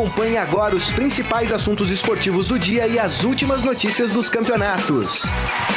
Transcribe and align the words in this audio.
Acompanhe 0.00 0.38
agora 0.38 0.74
os 0.74 0.90
principais 0.90 1.52
assuntos 1.52 1.90
esportivos 1.90 2.48
do 2.48 2.58
dia 2.58 2.86
e 2.86 2.98
as 2.98 3.22
últimas 3.22 3.64
notícias 3.64 4.14
dos 4.14 4.30
campeonatos. 4.30 5.24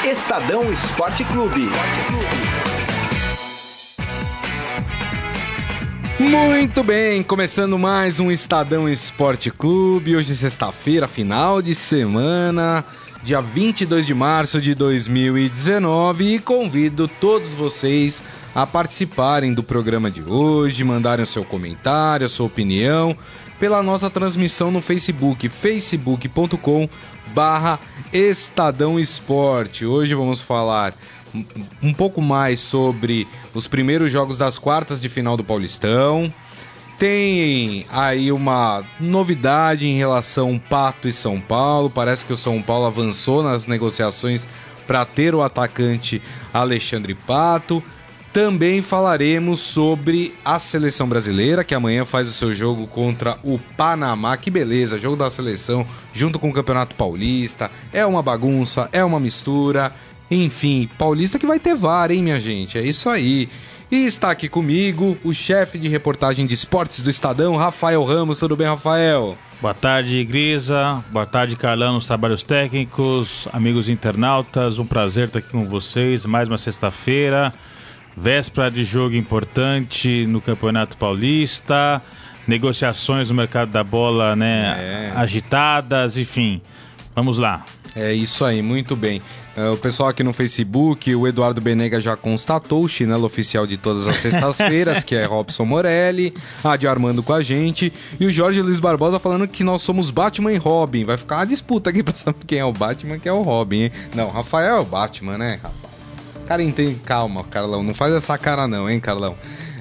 Estadão 0.10 0.71
Esporte 0.71 1.26
Clube. 1.26 1.69
Muito 6.17 6.86
bem, 6.86 7.22
começando 7.22 7.78
mais 7.78 8.17
um 8.22 8.31
Estadão 8.31 8.87
Esporte 8.87 9.51
Clube. 9.51 10.15
Hoje, 10.15 10.33
sexta-feira, 10.37 11.05
final 11.05 11.62
de 11.62 11.76
semana, 11.76 12.85
dia 13.21 13.42
22 13.42 14.05
de 14.05 14.13
março 14.13 14.62
de 14.62 14.74
2019. 14.74 16.35
E 16.35 16.40
convido 16.40 17.09
todos 17.09 17.52
vocês 17.52 18.23
a 18.55 18.66
participarem 18.66 19.53
do 19.53 19.62
programa 19.62 20.09
de 20.09 20.23
hoje, 20.23 20.81
mandarem 20.85 21.23
o 21.23 21.27
seu 21.27 21.44
comentário, 21.44 22.26
a 22.26 22.30
sua 22.30 22.46
opinião 22.46 23.18
pela 23.59 23.81
nossa 23.84 24.09
transmissão 24.09 24.71
no 24.71 24.81
Facebook, 24.81 25.48
facebook.com 25.49 26.89
barra 27.34 27.79
Estadão 28.12 28.99
Esporte. 28.99 29.85
Hoje 29.85 30.13
vamos 30.13 30.41
falar 30.41 30.93
um 31.81 31.93
pouco 31.93 32.21
mais 32.21 32.59
sobre 32.59 33.27
os 33.53 33.67
primeiros 33.67 34.12
jogos 34.12 34.38
das 34.38 34.59
quartas 34.59 35.02
de 35.02 35.09
final 35.09 35.35
do 35.35 35.43
Paulistão. 35.43 36.31
Tem 36.98 37.85
aí 37.91 38.31
uma 38.31 38.84
novidade 38.99 39.88
em 39.88 39.98
relação 39.98 40.59
Pato 40.59 41.07
e 41.07 41.13
São 41.13 41.41
Paulo. 41.41 41.90
Parece 41.90 42.23
que 42.23 42.34
o 42.34 42.38
São 42.38 42.62
Paulo 42.62 42.85
avançou 42.85 43.43
nas 43.43 43.65
negociações 43.65 44.48
para 44.85 45.04
ter 45.05 45.34
o 45.34 45.41
atacante 45.41 46.21
Alexandre 46.54 47.15
Pato. 47.15 47.84
Também 48.34 48.82
falaremos 48.82 49.60
sobre 49.60 50.34
a 50.44 50.58
seleção 50.58 51.08
brasileira, 51.08 51.64
que 51.64 51.76
amanhã 51.76 52.04
faz 52.04 52.28
o 52.28 52.32
seu 52.32 52.52
jogo 52.52 52.88
contra 52.88 53.38
o 53.44 53.60
Panamá. 53.78 54.35
Que 54.35 54.49
beleza, 54.49 54.98
jogo 54.98 55.16
da 55.16 55.30
seleção 55.30 55.85
junto 56.12 56.40
com 56.40 56.49
o 56.49 56.54
Campeonato 56.54 56.96
Paulista. 56.96 57.70
É 57.94 58.04
uma 58.04 58.24
bagunça, 58.24 58.90
é 58.91 59.05
uma 59.05 59.20
mistura. 59.20 59.94
Enfim, 60.32 60.90
Paulista 60.98 61.38
que 61.38 61.46
vai 61.46 61.60
ter 61.60 61.76
VAR, 61.76 62.10
hein, 62.10 62.24
minha 62.24 62.40
gente? 62.40 62.76
É 62.76 62.82
isso 62.82 63.07
aí. 63.07 63.48
E 63.91 64.07
está 64.07 64.31
aqui 64.31 64.50
comigo 64.50 65.16
o 65.23 65.31
chefe 65.31 65.77
de 65.77 65.88
reportagem 65.88 66.47
de 66.47 66.55
esportes 66.55 67.03
do 67.03 67.11
Estadão, 67.11 67.55
Rafael 67.55 68.03
Ramos. 68.03 68.39
Tudo 68.39 68.55
bem, 68.55 68.66
Rafael? 68.66 69.38
Boa 69.61 69.75
tarde, 69.75 70.25
Grisa. 70.25 71.05
Boa 71.11 71.27
tarde, 71.27 71.55
Carlão, 71.55 71.94
nos 71.94 72.07
trabalhos 72.07 72.41
técnicos, 72.41 73.47
amigos 73.53 73.89
internautas. 73.89 74.79
Um 74.79 74.88
prazer 74.88 75.27
estar 75.27 75.38
aqui 75.38 75.50
com 75.50 75.66
vocês. 75.66 76.25
Mais 76.25 76.47
uma 76.47 76.57
sexta-feira. 76.57 77.53
Véspera 78.16 78.69
de 78.69 78.83
jogo 78.83 79.16
importante 79.16 80.25
no 80.28 80.39
Campeonato 80.39 80.97
Paulista, 80.97 82.02
negociações 82.47 83.30
no 83.30 83.36
mercado 83.36 83.72
da 83.72 83.83
bola, 83.83 84.36
né, 84.36 84.75
é. 84.78 85.11
agitadas, 85.16 86.17
enfim. 86.17 86.61
Vamos 87.16 87.38
lá. 87.38 87.66
É 87.95 88.11
isso 88.11 88.44
aí, 88.44 88.61
muito 88.61 88.95
bem. 88.95 89.22
Uh, 89.56 89.73
o 89.73 89.78
pessoal 89.78 90.09
aqui 90.09 90.23
no 90.23 90.34
Facebook, 90.34 91.14
o 91.14 91.28
Eduardo 91.28 91.61
Benega 91.61 92.02
já 92.02 92.16
constatou 92.16 92.84
o 92.84 92.88
chinelo 92.88 93.23
oficial 93.23 93.67
de 93.67 93.78
todas 93.78 94.08
as 94.08 94.16
sextas-feiras, 94.16 95.03
que 95.06 95.14
é 95.14 95.25
Robson 95.25 95.64
Morelli, 95.64 96.34
a 96.64 96.75
de 96.75 96.88
Armando 96.88 97.22
com 97.22 97.34
a 97.34 97.44
gente, 97.44 97.94
e 98.19 98.25
o 98.25 98.31
Jorge 98.31 98.64
Luiz 98.64 98.80
Barbosa 98.80 99.19
falando 99.19 99.47
que 99.47 99.64
nós 99.64 99.84
somos 99.84 100.09
Batman 100.09 100.52
e 100.52 100.58
Robin. 100.58 101.03
Vai 101.03 101.17
ficar 101.17 101.38
uma 101.38 101.45
disputa 101.45 101.91
aqui 101.91 102.02
pra 102.02 102.16
saber 102.16 102.39
quem 102.47 102.58
é 102.58 102.66
o 102.66 102.73
Batman 102.73 103.17
e 103.17 103.19
quem 103.19 103.30
é 103.30 103.34
o 103.34 103.44
Robin, 103.44 103.84
hein? 103.84 103.91
Não, 104.16 104.30
Rafael 104.30 104.78
é 104.78 104.80
o 104.80 104.86
Batman, 104.86 105.38
né, 105.38 105.59
rapaz? 105.61 105.82
Cara, 106.45 106.61
entende. 106.61 106.99
Calma, 107.05 107.44
Carlão. 107.44 107.83
Não 107.83 107.94
faz 107.94 108.13
essa 108.13 108.38
cara, 108.38 108.67
não, 108.67 108.89
hein, 108.89 108.99
Carlão? 108.99 109.36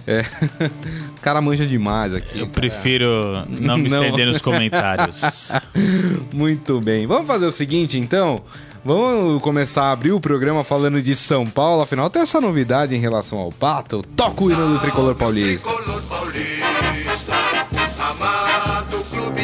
É. 0.07 0.25
O 1.13 1.23
cara 1.23 1.41
manja 1.41 1.65
demais 1.65 2.13
aqui. 2.13 2.41
Eu 2.41 2.49
cara. 2.49 2.53
prefiro 2.53 3.47
não 3.49 3.79
me 3.79 3.87
estender 3.87 4.27
nos 4.27 4.39
comentários. 4.43 5.53
Muito 6.35 6.81
bem. 6.81 7.07
Vamos 7.07 7.29
fazer 7.29 7.47
o 7.47 7.53
seguinte, 7.53 7.97
então. 7.97 8.43
Vamos 8.85 9.41
começar 9.41 9.85
a 9.85 9.93
abrir 9.93 10.11
o 10.11 10.19
programa 10.19 10.65
falando 10.65 11.01
de 11.01 11.15
São 11.15 11.49
Paulo. 11.49 11.83
Afinal, 11.83 12.11
tem 12.11 12.23
essa 12.23 12.41
novidade 12.41 12.93
em 12.93 12.99
relação 12.99 13.39
ao 13.39 13.53
Pato. 13.53 14.03
Toca 14.17 14.43
o 14.43 14.51
hino 14.51 14.69
do 14.75 14.81
Tricolor 14.81 15.15
Paulista. 15.15 15.69
Tricolor 15.69 16.03
Paulista. 16.03 16.72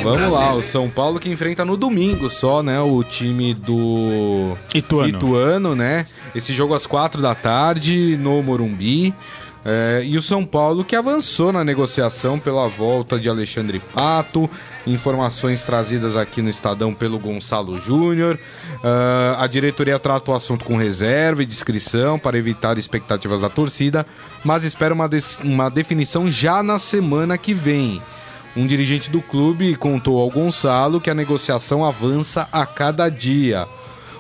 Vamos 0.03 0.33
lá, 0.33 0.55
o 0.55 0.63
São 0.63 0.89
Paulo 0.89 1.19
que 1.19 1.31
enfrenta 1.31 1.65
no 1.65 1.77
domingo 1.77 2.31
só, 2.31 2.63
né? 2.63 2.81
O 2.81 3.03
time 3.03 3.55
do 3.55 4.57
Ituano, 4.75 5.09
Ituano 5.09 5.75
né? 5.75 6.07
Esse 6.35 6.55
jogo 6.55 6.75
às 6.75 6.87
quatro 6.87 7.21
da 7.21 7.35
tarde 7.35 8.17
no 8.17 8.43
Morumbi. 8.43 9.15
É, 9.65 10.03
e 10.05 10.17
o 10.17 10.23
São 10.23 10.45
Paulo 10.45 10.85
que 10.85 10.97
avançou 10.97 11.53
na 11.53 11.65
negociação 11.65 12.39
pela 12.39 12.69
volta 12.69 13.19
de 13.19 13.29
Alexandre 13.29 13.81
Pato. 13.93 14.49
Informações 14.87 15.63
trazidas 15.65 16.17
aqui 16.17 16.41
no 16.41 16.49
Estadão 16.49 16.95
pelo 16.95 17.19
Gonçalo 17.19 17.79
Júnior. 17.79 18.39
Uh, 18.77 19.37
a 19.37 19.47
diretoria 19.47 19.99
trata 19.99 20.31
o 20.31 20.35
assunto 20.35 20.65
com 20.65 20.77
reserva 20.77 21.43
e 21.43 21.47
discrição 21.47 22.19
para 22.19 22.39
evitar 22.39 22.79
expectativas 22.79 23.43
da 23.43 23.51
torcida, 23.51 24.07
mas 24.43 24.65
espera 24.65 24.95
uma, 24.95 25.11
uma 25.45 25.69
definição 25.69 26.31
já 26.31 26.63
na 26.63 26.79
semana 26.79 27.37
que 27.37 27.53
vem. 27.53 28.01
Um 28.59 28.67
dirigente 28.67 29.09
do 29.09 29.23
clube 29.23 29.77
contou 29.77 30.21
ao 30.21 30.29
Gonçalo 30.29 31.01
que 31.01 31.09
a 31.09 31.15
negociação 31.15 31.85
avança 31.85 32.49
a 32.51 32.67
cada 32.67 33.09
dia. 33.09 33.69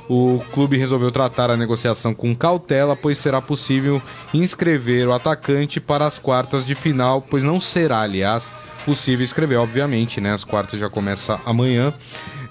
O 0.09 0.41
clube 0.53 0.79
resolveu 0.79 1.11
tratar 1.11 1.51
a 1.51 1.57
negociação 1.57 2.15
com 2.15 2.37
cautela, 2.37 2.95
pois 2.95 3.19
será 3.19 3.43
possível 3.43 4.01
inscrever 4.33 5.09
o 5.09 5.13
atacante 5.13 5.81
para 5.81 6.07
as 6.07 6.21
quartas 6.21 6.65
de 6.65 6.77
final, 6.77 7.21
pois 7.21 7.43
não 7.43 7.59
será, 7.59 8.03
aliás, 8.03 8.53
possível 8.87 9.25
escrever, 9.25 9.57
obviamente, 9.57 10.21
né? 10.21 10.33
As 10.33 10.45
quartas 10.45 10.79
já 10.79 10.89
começa 10.89 11.41
amanhã. 11.45 11.93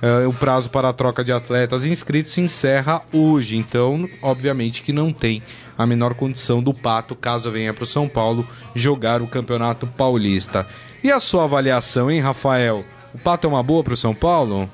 Uh, 0.03 0.27
o 0.27 0.33
prazo 0.33 0.69
para 0.69 0.89
a 0.89 0.93
troca 0.93 1.23
de 1.23 1.31
atletas 1.31 1.85
inscritos 1.85 2.37
encerra 2.37 3.01
hoje, 3.13 3.55
então, 3.55 4.09
obviamente 4.21 4.81
que 4.81 4.91
não 4.91 5.13
tem 5.13 5.41
a 5.77 5.87
menor 5.87 6.15
condição 6.15 6.61
do 6.61 6.73
Pato, 6.73 7.15
caso 7.15 7.49
venha 7.49 7.73
para 7.73 7.83
o 7.83 7.87
São 7.87 8.09
Paulo, 8.09 8.45
jogar 8.75 9.21
o 9.21 9.27
Campeonato 9.27 9.87
Paulista. 9.87 10.67
E 11.03 11.11
a 11.11 11.19
sua 11.19 11.43
avaliação, 11.43 12.09
hein, 12.09 12.19
Rafael? 12.19 12.83
O 13.13 13.19
Pato 13.19 13.45
é 13.45 13.49
uma 13.49 13.61
boa 13.61 13.83
para 13.83 13.93
o 13.93 13.97
São 13.97 14.15
Paulo? 14.15 14.69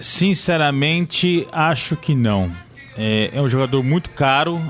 Sinceramente, 0.00 1.48
acho 1.50 1.96
que 1.96 2.14
não. 2.14 2.52
É, 2.96 3.30
é 3.32 3.40
um 3.40 3.48
jogador 3.48 3.82
muito 3.82 4.10
caro, 4.10 4.60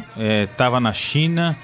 estava 0.50 0.76
é, 0.76 0.80
na 0.80 0.92
China, 0.92 1.56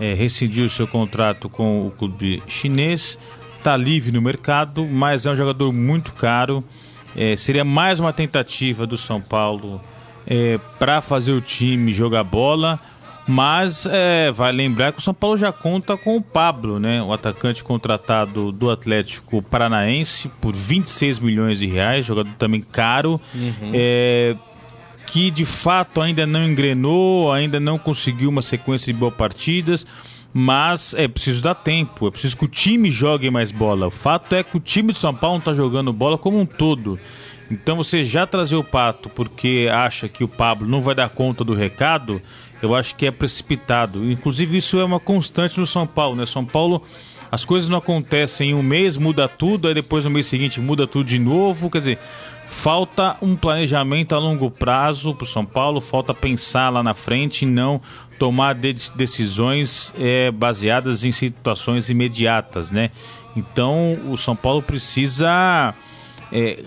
é, 0.00 0.14
rescindiu 0.14 0.68
seu 0.68 0.86
contrato 0.86 1.48
com 1.48 1.86
o 1.86 1.90
clube 1.90 2.42
chinês, 2.48 3.18
está 3.58 3.76
livre 3.76 4.10
no 4.10 4.22
mercado, 4.22 4.86
mas 4.86 5.26
é 5.26 5.30
um 5.30 5.36
jogador 5.36 5.70
muito 5.72 6.14
caro. 6.14 6.64
É, 7.14 7.36
seria 7.36 7.64
mais 7.64 8.00
uma 8.00 8.12
tentativa 8.12 8.86
do 8.86 8.96
São 8.96 9.20
Paulo 9.20 9.80
é, 10.26 10.58
para 10.78 11.02
fazer 11.02 11.32
o 11.32 11.40
time 11.42 11.92
jogar 11.92 12.24
bola 12.24 12.80
mas 13.26 13.86
é, 13.86 14.32
vai 14.32 14.52
lembrar 14.52 14.92
que 14.92 14.98
o 14.98 15.02
São 15.02 15.14
Paulo 15.14 15.36
já 15.36 15.52
conta 15.52 15.96
com 15.96 16.16
o 16.16 16.22
Pablo, 16.22 16.78
né? 16.78 17.02
O 17.02 17.12
atacante 17.12 17.62
contratado 17.62 18.50
do 18.50 18.70
Atlético 18.70 19.42
Paranaense 19.42 20.28
por 20.40 20.54
26 20.54 21.20
milhões 21.20 21.58
de 21.58 21.66
reais, 21.66 22.04
jogador 22.04 22.32
também 22.38 22.60
caro. 22.60 23.20
Uhum. 23.34 23.70
É, 23.72 24.36
que 25.06 25.30
de 25.30 25.44
fato 25.44 26.00
ainda 26.00 26.26
não 26.26 26.42
engrenou, 26.44 27.30
ainda 27.30 27.60
não 27.60 27.78
conseguiu 27.78 28.30
uma 28.30 28.40
sequência 28.40 28.92
de 28.92 28.98
boas 28.98 29.14
partidas, 29.14 29.84
mas 30.32 30.94
é 30.94 31.06
preciso 31.06 31.42
dar 31.42 31.54
tempo, 31.54 32.08
é 32.08 32.10
preciso 32.10 32.36
que 32.36 32.46
o 32.46 32.48
time 32.48 32.90
jogue 32.90 33.30
mais 33.30 33.52
bola. 33.52 33.88
O 33.88 33.90
fato 33.90 34.34
é 34.34 34.42
que 34.42 34.56
o 34.56 34.60
time 34.60 34.92
de 34.92 34.98
São 34.98 35.14
Paulo 35.14 35.34
não 35.34 35.40
está 35.40 35.54
jogando 35.54 35.92
bola 35.92 36.16
como 36.16 36.40
um 36.40 36.46
todo. 36.46 36.98
Então 37.50 37.76
você 37.76 38.02
já 38.02 38.26
trazer 38.26 38.56
o 38.56 38.64
Pato 38.64 39.10
porque 39.10 39.68
acha 39.70 40.08
que 40.08 40.24
o 40.24 40.28
Pablo 40.28 40.66
não 40.66 40.80
vai 40.80 40.94
dar 40.94 41.10
conta 41.10 41.44
do 41.44 41.52
recado, 41.52 42.22
eu 42.62 42.74
acho 42.74 42.94
que 42.94 43.06
é 43.06 43.10
precipitado. 43.10 44.10
Inclusive, 44.10 44.56
isso 44.56 44.78
é 44.78 44.84
uma 44.84 45.00
constante 45.00 45.58
no 45.58 45.66
São 45.66 45.86
Paulo, 45.86 46.16
né? 46.16 46.24
São 46.24 46.44
Paulo, 46.44 46.82
as 47.30 47.44
coisas 47.44 47.68
não 47.68 47.78
acontecem 47.78 48.50
em 48.50 48.54
um 48.54 48.62
mês, 48.62 48.96
muda 48.96 49.28
tudo, 49.28 49.66
aí 49.66 49.74
depois 49.74 50.04
no 50.04 50.10
mês 50.10 50.26
seguinte 50.26 50.60
muda 50.60 50.86
tudo 50.86 51.06
de 51.06 51.18
novo. 51.18 51.68
Quer 51.68 51.78
dizer, 51.78 51.98
falta 52.46 53.16
um 53.20 53.34
planejamento 53.34 54.14
a 54.14 54.18
longo 54.18 54.50
prazo 54.50 55.14
para 55.14 55.24
o 55.24 55.26
São 55.26 55.44
Paulo, 55.44 55.80
falta 55.80 56.14
pensar 56.14 56.70
lá 56.70 56.82
na 56.82 56.94
frente 56.94 57.42
e 57.42 57.46
não 57.46 57.80
tomar 58.18 58.54
de 58.54 58.74
decisões 58.94 59.92
é, 59.98 60.30
baseadas 60.30 61.04
em 61.04 61.10
situações 61.10 61.90
imediatas, 61.90 62.70
né? 62.70 62.90
Então, 63.34 63.98
o 64.08 64.16
São 64.16 64.36
Paulo 64.36 64.62
precisa. 64.62 65.74
É, 66.30 66.58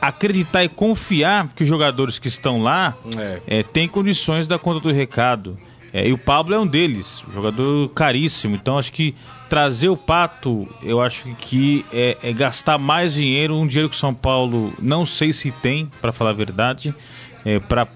acreditar 0.00 0.64
e 0.64 0.68
confiar 0.68 1.48
que 1.48 1.62
os 1.62 1.68
jogadores 1.68 2.18
que 2.18 2.28
estão 2.28 2.62
lá 2.62 2.96
é. 3.16 3.58
É, 3.58 3.62
têm 3.62 3.88
condições 3.88 4.46
da 4.46 4.58
conta 4.58 4.80
do 4.80 4.92
recado. 4.92 5.58
É, 5.92 6.08
e 6.08 6.12
o 6.12 6.18
Pablo 6.18 6.54
é 6.54 6.58
um 6.58 6.66
deles, 6.66 7.24
jogador 7.32 7.88
caríssimo. 7.90 8.54
Então 8.54 8.78
acho 8.78 8.92
que 8.92 9.14
trazer 9.48 9.88
o 9.88 9.96
Pato, 9.96 10.68
eu 10.82 11.02
acho 11.02 11.24
que 11.36 11.84
é, 11.92 12.16
é 12.22 12.32
gastar 12.32 12.78
mais 12.78 13.14
dinheiro, 13.14 13.56
um 13.56 13.66
dinheiro 13.66 13.88
que 13.88 13.96
o 13.96 13.98
São 13.98 14.14
Paulo 14.14 14.72
não 14.80 15.04
sei 15.04 15.32
se 15.32 15.50
tem, 15.50 15.90
para 16.00 16.12
falar 16.12 16.30
a 16.30 16.34
verdade. 16.34 16.94
É, 17.42 17.58
para 17.58 17.88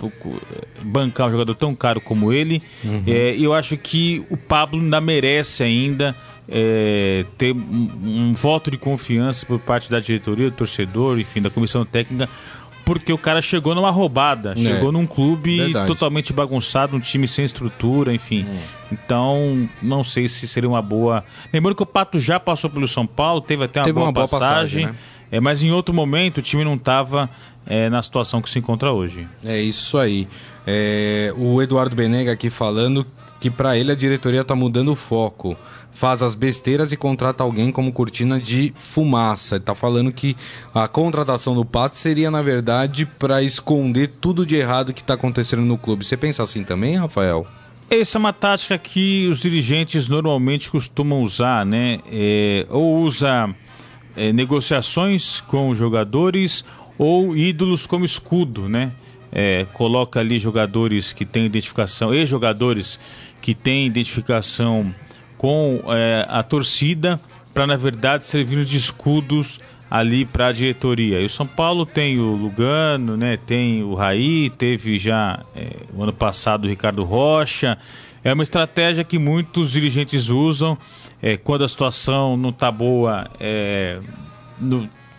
bancar 0.82 1.28
um 1.28 1.30
jogador 1.30 1.54
tão 1.54 1.74
caro 1.74 2.00
como 2.00 2.32
ele. 2.32 2.62
Uhum. 2.82 3.02
É, 3.06 3.36
eu 3.38 3.52
acho 3.52 3.76
que 3.76 4.24
o 4.30 4.38
Pablo 4.38 4.80
ainda 4.80 5.02
merece 5.02 5.62
ainda 5.62 6.16
é, 6.48 7.24
ter 7.38 7.54
um, 7.54 7.90
um, 8.04 8.32
voto 8.32 8.70
de 8.70 8.76
confiança 8.76 9.46
por 9.46 9.58
parte 9.58 9.90
da 9.90 10.00
diretoria, 10.00 10.50
do 10.50 10.56
torcedor, 10.56 11.18
enfim, 11.18 11.40
da 11.40 11.50
comissão 11.50 11.84
técnica, 11.84 12.28
porque 12.84 13.12
o 13.12 13.18
cara 13.18 13.40
chegou 13.40 13.74
numa 13.74 13.90
roubada, 13.90 14.52
é, 14.52 14.62
chegou 14.62 14.92
num 14.92 15.06
clube 15.06 15.56
verdade. 15.56 15.86
totalmente 15.86 16.32
bagunçado, 16.32 16.96
um 16.96 17.00
time 17.00 17.26
sem 17.26 17.44
estrutura, 17.44 18.12
enfim. 18.12 18.46
Hum. 18.48 18.58
Então, 18.92 19.68
não 19.80 20.04
sei 20.04 20.28
se 20.28 20.46
seria 20.46 20.68
uma 20.68 20.82
boa. 20.82 21.24
Lembrando 21.52 21.76
que 21.76 21.82
o 21.82 21.86
Pato 21.86 22.18
já 22.18 22.38
passou 22.38 22.68
pelo 22.68 22.86
São 22.86 23.06
Paulo, 23.06 23.40
teve 23.40 23.64
até 23.64 23.80
uma, 23.80 23.84
teve 23.84 23.94
boa, 23.94 24.06
uma 24.06 24.12
boa 24.12 24.28
passagem. 24.28 24.86
passagem 24.86 24.86
né? 24.86 24.94
é, 25.32 25.40
mas 25.40 25.62
em 25.62 25.72
outro 25.72 25.94
momento 25.94 26.38
o 26.38 26.42
time 26.42 26.62
não 26.62 26.74
estava 26.74 27.30
é, 27.66 27.88
na 27.88 28.02
situação 28.02 28.42
que 28.42 28.50
se 28.50 28.58
encontra 28.58 28.92
hoje. 28.92 29.26
É 29.42 29.58
isso 29.58 29.96
aí. 29.96 30.28
É, 30.66 31.32
o 31.36 31.60
Eduardo 31.62 31.96
Benega 31.96 32.32
aqui 32.32 32.50
falando 32.50 33.06
que 33.40 33.50
para 33.50 33.76
ele 33.76 33.92
a 33.92 33.94
diretoria 33.94 34.42
está 34.42 34.54
mudando 34.54 34.92
o 34.92 34.94
foco 34.96 35.56
faz 35.94 36.22
as 36.22 36.34
besteiras 36.34 36.92
e 36.92 36.96
contrata 36.96 37.42
alguém 37.42 37.70
como 37.70 37.92
cortina 37.92 38.38
de 38.38 38.74
fumaça. 38.76 39.54
Ele 39.54 39.64
tá 39.64 39.74
falando 39.74 40.12
que 40.12 40.36
a 40.74 40.86
contratação 40.88 41.54
do 41.54 41.64
Pato 41.64 41.96
seria, 41.96 42.30
na 42.30 42.42
verdade, 42.42 43.06
para 43.06 43.42
esconder 43.42 44.10
tudo 44.20 44.44
de 44.44 44.56
errado 44.56 44.92
que 44.92 45.00
está 45.00 45.14
acontecendo 45.14 45.62
no 45.62 45.78
clube. 45.78 46.04
Você 46.04 46.16
pensa 46.16 46.42
assim 46.42 46.64
também, 46.64 46.96
Rafael? 46.96 47.46
Essa 47.88 48.18
é 48.18 48.20
uma 48.20 48.32
tática 48.32 48.76
que 48.76 49.28
os 49.28 49.38
dirigentes 49.38 50.08
normalmente 50.08 50.70
costumam 50.70 51.22
usar, 51.22 51.64
né? 51.64 52.00
É, 52.10 52.66
ou 52.68 53.02
usa 53.02 53.54
é, 54.16 54.32
negociações 54.32 55.40
com 55.42 55.74
jogadores 55.74 56.64
ou 56.98 57.36
ídolos 57.36 57.86
como 57.86 58.04
escudo, 58.04 58.68
né? 58.68 58.92
É, 59.30 59.66
coloca 59.72 60.18
ali 60.18 60.38
jogadores 60.38 61.12
que 61.12 61.24
têm 61.24 61.46
identificação, 61.46 62.14
e 62.14 62.24
jogadores 62.24 62.98
que 63.40 63.54
têm 63.54 63.86
identificação 63.86 64.92
com 65.44 65.82
é, 65.88 66.24
a 66.26 66.42
torcida 66.42 67.20
para, 67.52 67.66
na 67.66 67.76
verdade, 67.76 68.24
servir 68.24 68.64
de 68.64 68.78
escudos 68.78 69.60
ali 69.90 70.24
para 70.24 70.46
a 70.46 70.52
diretoria. 70.52 71.20
E 71.20 71.26
o 71.26 71.28
São 71.28 71.46
Paulo 71.46 71.84
tem 71.84 72.18
o 72.18 72.34
Lugano, 72.34 73.14
né? 73.14 73.36
tem 73.36 73.82
o 73.82 73.92
Raí, 73.92 74.48
teve 74.48 74.96
já 74.96 75.44
é, 75.54 75.68
o 75.94 76.02
ano 76.02 76.14
passado 76.14 76.64
o 76.64 76.68
Ricardo 76.68 77.04
Rocha. 77.04 77.76
É 78.24 78.32
uma 78.32 78.42
estratégia 78.42 79.04
que 79.04 79.18
muitos 79.18 79.70
dirigentes 79.70 80.30
usam 80.30 80.78
é, 81.20 81.36
quando 81.36 81.62
a 81.62 81.68
situação 81.68 82.38
não 82.38 82.48
está 82.48 82.72
boa. 82.72 83.26
É, 83.38 83.98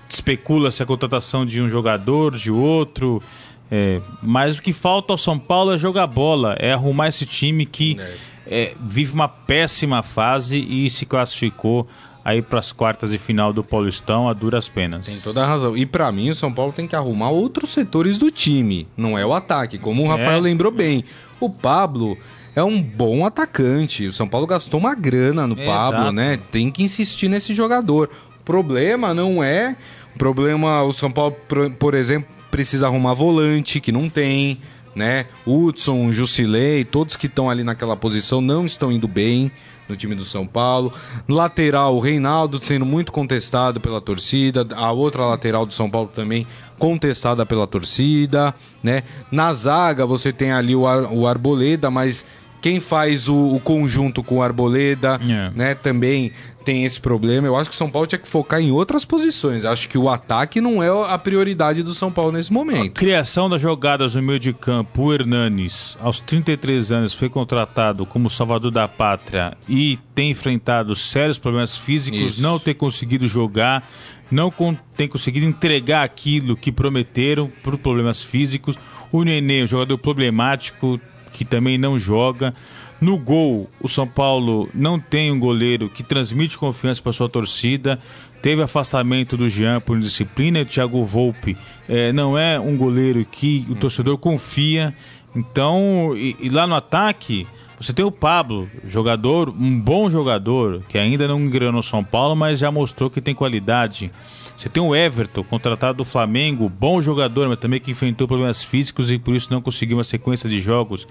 especula-se 0.10 0.82
a 0.82 0.88
contratação 0.88 1.46
de 1.46 1.62
um 1.62 1.70
jogador, 1.70 2.36
de 2.36 2.50
outro. 2.50 3.22
É, 3.70 4.02
mas 4.24 4.58
o 4.58 4.62
que 4.64 4.74
falta 4.74 5.14
ao 5.14 5.20
São 5.20 5.38
Paulo 5.38 5.72
é 5.72 5.78
jogar 5.78 6.08
bola, 6.08 6.56
é 6.58 6.74
arrumar 6.74 7.10
esse 7.10 7.28
time 7.28 7.64
que 7.64 7.96
é 8.00 8.35
é, 8.48 8.76
vive 8.80 9.14
uma 9.14 9.28
péssima 9.28 10.02
fase 10.02 10.58
e 10.58 10.90
se 10.90 11.06
classificou 11.06 11.88
aí 12.24 12.42
para 12.42 12.60
as 12.60 12.72
quartas 12.72 13.12
de 13.12 13.20
final 13.20 13.54
do 13.54 13.64
Paulistão 13.64 14.28
a 14.28 14.34
duras 14.34 14.68
penas. 14.68 15.06
Tem 15.06 15.20
toda 15.20 15.44
a 15.44 15.46
razão. 15.46 15.78
E 15.78 15.86
para 15.86 16.12
mim 16.12 16.32
o 16.32 16.36
São 16.36 16.52
Paulo 16.52 16.72
tem 16.72 16.88
que 16.88 16.96
arrumar 16.96 17.30
outros 17.30 17.70
setores 17.70 18.18
do 18.18 18.32
time, 18.32 18.88
não 18.98 19.18
é 19.18 19.24
o 19.26 19.34
ataque, 19.34 19.78
como 19.78 20.04
o 20.04 20.08
Rafael 20.08 20.40
é. 20.40 20.42
lembrou 20.42 20.72
bem. 20.72 21.06
O 21.40 21.50
Pablo 21.50 22.18
é 22.56 22.64
um 22.64 22.82
bom 22.82 23.26
atacante. 23.26 24.08
O 24.08 24.14
São 24.14 24.28
Paulo 24.28 24.48
gastou 24.48 24.80
uma 24.80 24.96
grana 24.96 25.46
no 25.46 25.60
é, 25.60 25.66
Pablo, 25.66 26.00
exato. 26.00 26.12
né? 26.14 26.40
Tem 26.52 26.72
que 26.72 26.82
insistir 26.82 27.30
nesse 27.30 27.54
jogador. 27.54 28.10
O 28.40 28.44
problema 28.44 29.14
não 29.14 29.44
é, 29.44 29.76
o 30.16 30.18
problema 30.18 30.82
o 30.84 30.94
São 30.94 31.12
Paulo, 31.12 31.36
por 31.78 31.94
exemplo, 31.94 32.30
precisa 32.50 32.88
arrumar 32.88 33.14
volante, 33.14 33.82
que 33.82 33.92
não 33.92 34.10
tem 34.10 34.60
né? 34.96 35.26
Hudson, 35.46 36.12
Jusilei, 36.12 36.86
todos 36.86 37.16
que 37.16 37.28
estão 37.28 37.50
ali 37.50 37.64
naquela 37.64 37.98
posição 37.98 38.40
não 38.40 38.66
estão 38.66 38.92
indo 38.92 39.08
bem 39.08 39.52
no 39.88 39.96
time 39.96 40.16
do 40.16 40.24
São 40.24 40.48
Paulo. 40.48 40.94
Lateral, 41.28 41.96
o 41.96 42.00
Reinaldo 42.00 42.64
sendo 42.64 42.86
muito 42.86 43.12
contestado 43.12 43.80
pela 43.80 44.02
torcida, 44.02 44.66
a 44.76 44.92
outra 44.92 45.26
lateral 45.26 45.66
do 45.66 45.74
São 45.74 45.90
Paulo 45.90 46.10
também 46.14 46.48
contestada 46.78 47.46
pela 47.46 47.68
torcida, 47.68 48.54
né? 48.84 49.04
Na 49.32 49.54
zaga 49.54 50.06
você 50.06 50.34
tem 50.34 50.52
ali 50.52 50.76
o, 50.76 50.88
Ar, 50.88 51.04
o 51.12 51.28
Arboleda, 51.28 51.90
mas 51.90 52.26
quem 52.62 52.80
faz 52.80 53.30
o, 53.30 53.56
o 53.56 53.60
conjunto 53.60 54.24
com 54.24 54.38
o 54.38 54.42
Arboleda, 54.42 55.20
yeah. 55.22 55.52
né, 55.56 55.76
também 55.76 56.32
tem 56.66 56.84
esse 56.84 57.00
problema. 57.00 57.48
Eu 57.48 57.56
acho 57.56 57.70
que 57.70 57.76
o 57.76 57.78
São 57.78 57.90
Paulo 57.90 58.08
tinha 58.08 58.18
que 58.18 58.28
focar 58.28 58.60
em 58.60 58.72
outras 58.72 59.06
posições. 59.06 59.64
Eu 59.64 59.72
acho 59.72 59.88
que 59.88 59.98
o 59.98 60.10
ataque 60.10 60.60
não 60.60 60.82
é 60.82 60.90
a 60.90 61.18
prioridade 61.18 61.84
do 61.84 61.94
São 61.94 62.12
Paulo 62.12 62.32
nesse 62.32 62.52
momento. 62.52 62.88
A 62.88 62.90
criação 62.90 63.48
das 63.48 63.62
jogadas 63.62 64.16
no 64.16 64.22
meio 64.24 64.40
de 64.40 64.52
campo, 64.52 65.04
o 65.04 65.14
Hernanes, 65.14 65.96
aos 66.02 66.20
33 66.20 66.92
anos, 66.92 67.14
foi 67.14 67.30
contratado 67.30 68.06
como 68.06 68.30
salvador 68.30 68.72
da 68.72 68.88
pátria 68.88 69.56
e 69.70 70.00
tem 70.16 70.32
enfrentado 70.32 70.96
sérios 70.96 71.38
problemas 71.38 71.76
físicos, 71.76 72.20
Isso. 72.20 72.42
não 72.42 72.58
ter 72.58 72.74
conseguido 72.74 73.28
jogar, 73.28 73.88
não 74.32 74.52
tem 74.98 75.08
conseguido 75.08 75.46
entregar 75.46 76.04
aquilo 76.04 76.58
que 76.58 76.72
prometeram 76.72 77.52
por 77.64 77.78
problemas 77.78 78.24
físicos. 78.24 78.76
O 79.12 79.24
Nenê, 79.24 79.64
um 79.64 79.68
jogador 79.68 79.98
problemático, 80.00 81.00
que 81.36 81.44
também 81.44 81.78
não 81.78 82.00
joga. 82.00 82.54
No 83.02 83.18
gol, 83.18 83.70
o 83.82 83.90
São 83.90 84.08
Paulo 84.08 84.70
não 84.74 84.98
tem 84.98 85.30
um 85.30 85.38
goleiro 85.38 85.90
que 85.90 86.02
transmite 86.02 86.58
confiança 86.58 87.02
para 87.02 87.12
sua 87.12 87.28
torcida. 87.28 88.00
Teve 88.42 88.62
afastamento 88.62 89.36
do 89.36 89.50
Jean 89.50 89.82
por 89.82 89.98
indisciplina. 89.98 90.62
O 90.62 90.66
Thiago 90.66 91.04
Volpe 91.04 91.58
é, 91.90 92.14
não 92.14 92.38
é 92.38 92.58
um 92.58 92.78
goleiro 92.78 93.26
que 93.30 93.68
o 93.70 93.76
torcedor 93.76 94.18
confia. 94.18 94.96
Então, 95.36 96.14
e, 96.16 96.38
e 96.40 96.48
lá 96.48 96.66
no 96.66 96.74
ataque, 96.74 97.46
você 97.78 97.92
tem 97.92 98.06
o 98.06 98.12
Pablo, 98.12 98.70
jogador, 98.88 99.50
um 99.50 99.78
bom 99.78 100.10
jogador, 100.10 100.82
que 100.88 100.98
ainda 100.98 101.28
não 101.28 101.42
engrenou 101.42 101.74
no 101.74 101.84
São 101.84 102.02
Paulo, 102.02 102.34
mas 102.34 102.60
já 102.60 102.72
mostrou 102.72 103.10
que 103.10 103.20
tem 103.20 103.36
qualidade. 103.36 104.10
Você 104.56 104.70
tem 104.70 104.82
o 104.82 104.96
Everton, 104.96 105.44
contratado 105.44 105.98
do 105.98 106.06
Flamengo, 106.06 106.70
bom 106.70 107.02
jogador, 107.02 107.50
mas 107.50 107.58
também 107.58 107.80
que 107.80 107.92
enfrentou 107.92 108.28
problemas 108.28 108.64
físicos 108.64 109.12
e 109.12 109.20
por 109.20 109.36
isso 109.36 109.52
não 109.52 109.62
conseguiu 109.62 109.98
uma 109.98 110.04
sequência 110.04 110.50
de 110.50 110.60
jogos. 110.60 111.06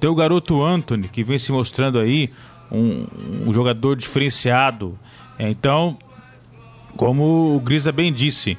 Tem 0.00 0.10
o 0.10 0.14
garoto 0.14 0.62
Anthony, 0.62 1.08
que 1.08 1.22
vem 1.22 1.38
se 1.38 1.52
mostrando 1.52 1.98
aí 1.98 2.30
um, 2.70 3.06
um 3.46 3.52
jogador 3.52 3.96
diferenciado. 3.96 4.98
É, 5.38 5.48
então, 5.48 5.96
como 6.96 7.54
o 7.54 7.60
Grisa 7.60 7.92
bem 7.92 8.12
disse, 8.12 8.58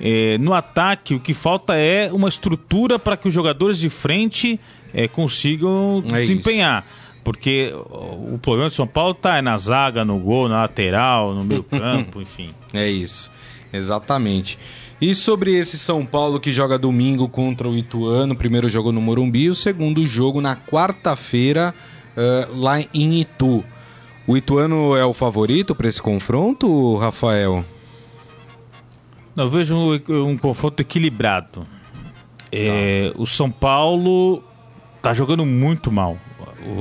é, 0.00 0.38
no 0.38 0.54
ataque 0.54 1.14
o 1.14 1.20
que 1.20 1.34
falta 1.34 1.76
é 1.76 2.10
uma 2.10 2.28
estrutura 2.28 2.98
para 2.98 3.16
que 3.16 3.28
os 3.28 3.34
jogadores 3.34 3.78
de 3.78 3.90
frente 3.90 4.58
é, 4.92 5.06
consigam 5.06 6.02
é 6.08 6.16
desempenhar. 6.16 6.86
Porque 7.22 7.72
o 7.74 8.38
problema 8.38 8.68
de 8.68 8.76
São 8.76 8.86
Paulo 8.86 9.12
está 9.12 9.40
na 9.40 9.56
zaga, 9.56 10.04
no 10.04 10.18
gol, 10.18 10.46
na 10.46 10.58
lateral, 10.58 11.34
no 11.34 11.42
meio 11.42 11.62
campo, 11.62 12.20
enfim. 12.22 12.50
É 12.72 12.86
isso. 12.90 13.32
Exatamente. 13.74 14.58
E 15.00 15.14
sobre 15.14 15.52
esse 15.54 15.76
São 15.76 16.06
Paulo 16.06 16.38
que 16.38 16.52
joga 16.52 16.78
domingo 16.78 17.28
contra 17.28 17.68
o 17.68 17.76
Ituano, 17.76 18.36
primeiro 18.36 18.68
jogo 18.68 18.92
no 18.92 19.00
Morumbi, 19.00 19.50
o 19.50 19.54
segundo 19.54 20.06
jogo 20.06 20.40
na 20.40 20.54
quarta-feira 20.54 21.74
uh, 22.16 22.60
lá 22.60 22.80
em 22.80 23.20
Itu. 23.20 23.64
O 24.26 24.36
Ituano 24.36 24.96
é 24.96 25.04
o 25.04 25.12
favorito 25.12 25.74
para 25.74 25.88
esse 25.88 26.00
confronto, 26.00 26.96
Rafael? 26.96 27.64
Não, 29.34 29.44
eu 29.44 29.50
vejo 29.50 29.76
um, 29.76 30.28
um 30.28 30.38
confronto 30.38 30.80
equilibrado. 30.80 31.66
É, 32.52 33.12
o 33.16 33.26
São 33.26 33.50
Paulo 33.50 34.42
está 34.96 35.12
jogando 35.12 35.44
muito 35.44 35.90
mal 35.90 36.16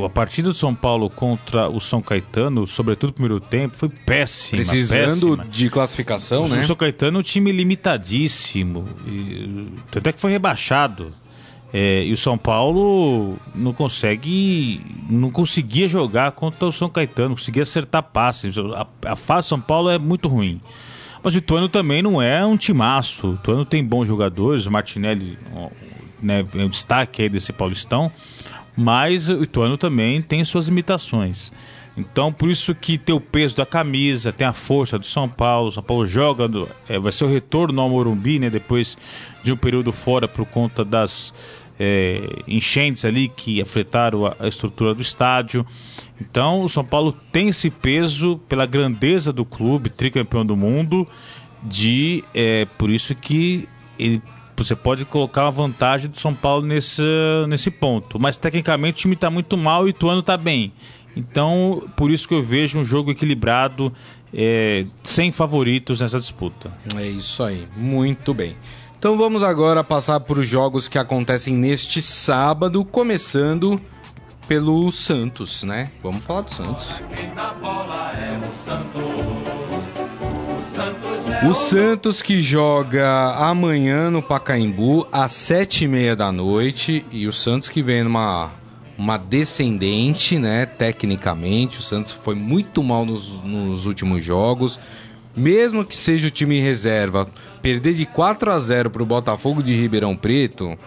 a 0.05 0.09
partida 0.09 0.49
do 0.49 0.53
São 0.53 0.73
Paulo 0.73 1.09
contra 1.09 1.67
o 1.69 1.79
São 1.79 2.01
Caetano, 2.01 2.65
sobretudo 2.65 3.09
no 3.09 3.13
primeiro 3.13 3.39
tempo, 3.39 3.75
foi 3.75 3.89
péssima. 3.89 4.57
Precisando 4.57 5.37
péssima. 5.37 5.45
de 5.45 5.69
classificação, 5.69 6.45
o, 6.45 6.47
né? 6.47 6.59
O 6.59 6.63
São 6.65 6.75
Caetano 6.75 7.17
é 7.17 7.19
um 7.19 7.23
time 7.23 7.51
limitadíssimo. 7.51 8.87
E, 9.05 9.67
tanto 9.91 10.09
é 10.09 10.13
que 10.13 10.19
foi 10.19 10.31
rebaixado. 10.31 11.11
É, 11.73 12.03
e 12.03 12.13
o 12.13 12.17
São 12.17 12.37
Paulo 12.37 13.35
não 13.55 13.73
consegue. 13.73 14.79
não 15.09 15.31
conseguia 15.31 15.87
jogar 15.87 16.31
contra 16.33 16.65
o 16.65 16.71
São 16.71 16.89
Caetano, 16.89 17.29
não 17.29 17.35
conseguia 17.35 17.63
acertar 17.63 18.03
passes. 18.03 18.55
A, 18.57 18.87
a 19.05 19.15
fase 19.15 19.47
do 19.47 19.49
São 19.49 19.61
Paulo 19.61 19.89
é 19.89 19.97
muito 19.97 20.27
ruim. 20.27 20.61
Mas 21.23 21.35
o 21.35 21.37
Ituano 21.37 21.69
também 21.69 22.01
não 22.01 22.21
é 22.21 22.45
um 22.45 22.57
timaço. 22.57 23.29
O 23.29 23.33
Ituano 23.35 23.65
tem 23.65 23.83
bons 23.83 24.07
jogadores, 24.07 24.65
o 24.65 24.71
Martinelli 24.71 25.37
né, 26.21 26.45
é 26.53 26.63
um 26.63 26.69
destaque 26.69 27.23
aí 27.23 27.29
desse 27.29 27.51
Paulistão. 27.51 28.11
Mas 28.75 29.29
o 29.29 29.43
Ituano 29.43 29.77
também 29.77 30.21
tem 30.21 30.43
suas 30.43 30.67
limitações. 30.67 31.51
Então, 31.95 32.33
por 32.33 32.49
isso 32.49 32.73
que 32.73 32.97
tem 32.97 33.13
o 33.13 33.19
peso 33.19 33.55
da 33.55 33.65
camisa, 33.65 34.33
tem 34.33 34.47
a 34.47 34.53
força 34.53 34.97
do 34.97 35.05
São 35.05 35.29
Paulo. 35.29 35.71
São 35.71 35.83
Paulo 35.83 36.07
joga, 36.07 36.49
é, 36.89 36.97
vai 36.97 37.11
ser 37.11 37.25
o 37.25 37.29
retorno 37.29 37.79
ao 37.79 37.89
Morumbi, 37.89 38.39
né? 38.39 38.49
Depois 38.49 38.97
de 39.43 39.51
um 39.51 39.57
período 39.57 39.91
fora 39.91 40.27
por 40.27 40.43
conta 40.45 40.83
das 40.83 41.33
é, 41.79 42.21
enchentes 42.47 43.05
ali 43.05 43.27
que 43.27 43.61
afetaram 43.61 44.25
a, 44.25 44.35
a, 44.39 44.47
estrutura 44.47 44.95
do 44.95 45.03
estádio. 45.03 45.65
Então, 46.19 46.63
o 46.63 46.69
São 46.69 46.83
Paulo 46.83 47.11
tem 47.31 47.49
esse 47.49 47.69
peso 47.69 48.39
pela 48.49 48.65
grandeza 48.65 49.31
do 49.31 49.45
clube, 49.45 49.89
tricampeão 49.89 50.43
do 50.43 50.57
mundo, 50.57 51.07
de 51.61 52.23
é, 52.33 52.65
por 52.77 52.89
isso 52.89 53.13
que 53.13 53.69
ele 53.99 54.21
você 54.55 54.75
pode 54.75 55.05
colocar 55.05 55.43
uma 55.43 55.51
vantagem 55.51 56.09
do 56.09 56.19
São 56.19 56.33
Paulo 56.33 56.65
nesse, 56.65 57.01
nesse 57.47 57.71
ponto. 57.71 58.19
Mas 58.19 58.37
tecnicamente 58.37 58.93
o 58.93 59.01
time 59.01 59.13
está 59.15 59.29
muito 59.29 59.57
mal 59.57 59.83
e 59.83 59.87
o 59.87 59.89
Ituano 59.89 60.19
está 60.19 60.37
bem. 60.37 60.73
Então, 61.15 61.83
por 61.95 62.11
isso 62.11 62.27
que 62.27 62.33
eu 62.33 62.41
vejo 62.41 62.79
um 62.79 62.83
jogo 62.83 63.11
equilibrado, 63.11 63.93
é, 64.33 64.85
sem 65.03 65.31
favoritos 65.31 66.01
nessa 66.01 66.19
disputa. 66.19 66.71
É 66.95 67.05
isso 67.05 67.43
aí, 67.43 67.67
muito 67.77 68.33
bem. 68.33 68.55
Então 68.97 69.17
vamos 69.17 69.43
agora 69.43 69.83
passar 69.83 70.19
por 70.21 70.41
jogos 70.43 70.87
que 70.87 70.97
acontecem 70.97 71.55
neste 71.55 72.01
sábado, 72.01 72.85
começando 72.85 73.79
pelo 74.47 74.91
Santos, 74.91 75.63
né? 75.63 75.91
Vamos 76.01 76.23
falar 76.23 76.41
do 76.41 76.53
Santos. 76.53 76.91
O 76.91 76.95
Santos 78.63 79.32
que 82.21 82.41
joga 82.41 83.33
amanhã 83.35 84.09
no 84.09 84.21
Pacaembu 84.21 85.07
às 85.11 85.31
sete 85.33 85.85
e 85.85 85.87
meia 85.87 86.15
da 86.15 86.31
noite 86.31 87.05
e 87.11 87.27
o 87.27 87.31
Santos 87.31 87.69
que 87.69 87.81
vem 87.81 88.03
numa 88.03 88.51
uma 88.97 89.17
descendente, 89.17 90.37
né? 90.37 90.65
Tecnicamente, 90.65 91.79
o 91.79 91.81
Santos 91.81 92.11
foi 92.11 92.35
muito 92.35 92.83
mal 92.83 93.05
nos, 93.05 93.41
nos 93.41 93.85
últimos 93.85 94.23
jogos. 94.23 94.79
Mesmo 95.35 95.83
que 95.83 95.97
seja 95.97 96.27
o 96.27 96.31
time 96.31 96.59
reserva, 96.59 97.27
perder 97.61 97.95
de 97.95 98.05
4 98.05 98.51
a 98.51 98.59
0 98.59 98.89
para 98.89 99.03
o 99.03 99.05
Botafogo 99.05 99.63
de 99.63 99.73
Ribeirão 99.73 100.15
Preto, 100.15 100.77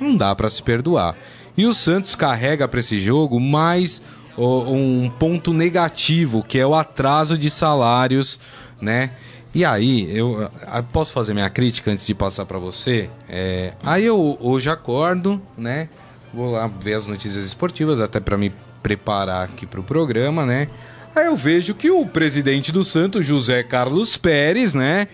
não 0.00 0.16
dá 0.16 0.34
para 0.34 0.50
se 0.50 0.62
perdoar. 0.62 1.16
E 1.56 1.64
o 1.66 1.72
Santos 1.72 2.14
carrega 2.14 2.66
para 2.66 2.80
esse 2.80 3.00
jogo 3.00 3.40
mais 3.40 4.02
um 4.36 5.08
ponto 5.18 5.52
negativo, 5.52 6.42
que 6.42 6.58
é 6.58 6.66
o 6.66 6.74
atraso 6.74 7.38
de 7.38 7.50
salários, 7.50 8.38
né? 8.80 9.12
E 9.56 9.64
aí, 9.64 10.14
eu, 10.14 10.38
eu 10.42 10.82
posso 10.92 11.14
fazer 11.14 11.32
minha 11.32 11.48
crítica 11.48 11.90
antes 11.90 12.06
de 12.06 12.14
passar 12.14 12.44
para 12.44 12.58
você? 12.58 13.08
É, 13.26 13.72
aí 13.82 14.04
eu 14.04 14.36
hoje 14.38 14.68
acordo, 14.68 15.40
né? 15.56 15.88
Vou 16.30 16.52
lá 16.52 16.66
ver 16.66 16.92
as 16.92 17.06
notícias 17.06 17.46
esportivas, 17.46 17.98
até 17.98 18.20
para 18.20 18.36
me 18.36 18.52
preparar 18.82 19.44
aqui 19.44 19.64
para 19.64 19.80
o 19.80 19.82
programa, 19.82 20.44
né? 20.44 20.68
Aí 21.14 21.24
eu 21.24 21.34
vejo 21.34 21.74
que 21.74 21.90
o 21.90 22.04
presidente 22.04 22.70
do 22.70 22.84
Santos, 22.84 23.24
José 23.24 23.62
Carlos 23.62 24.18
Pérez, 24.18 24.74
né? 24.74 25.08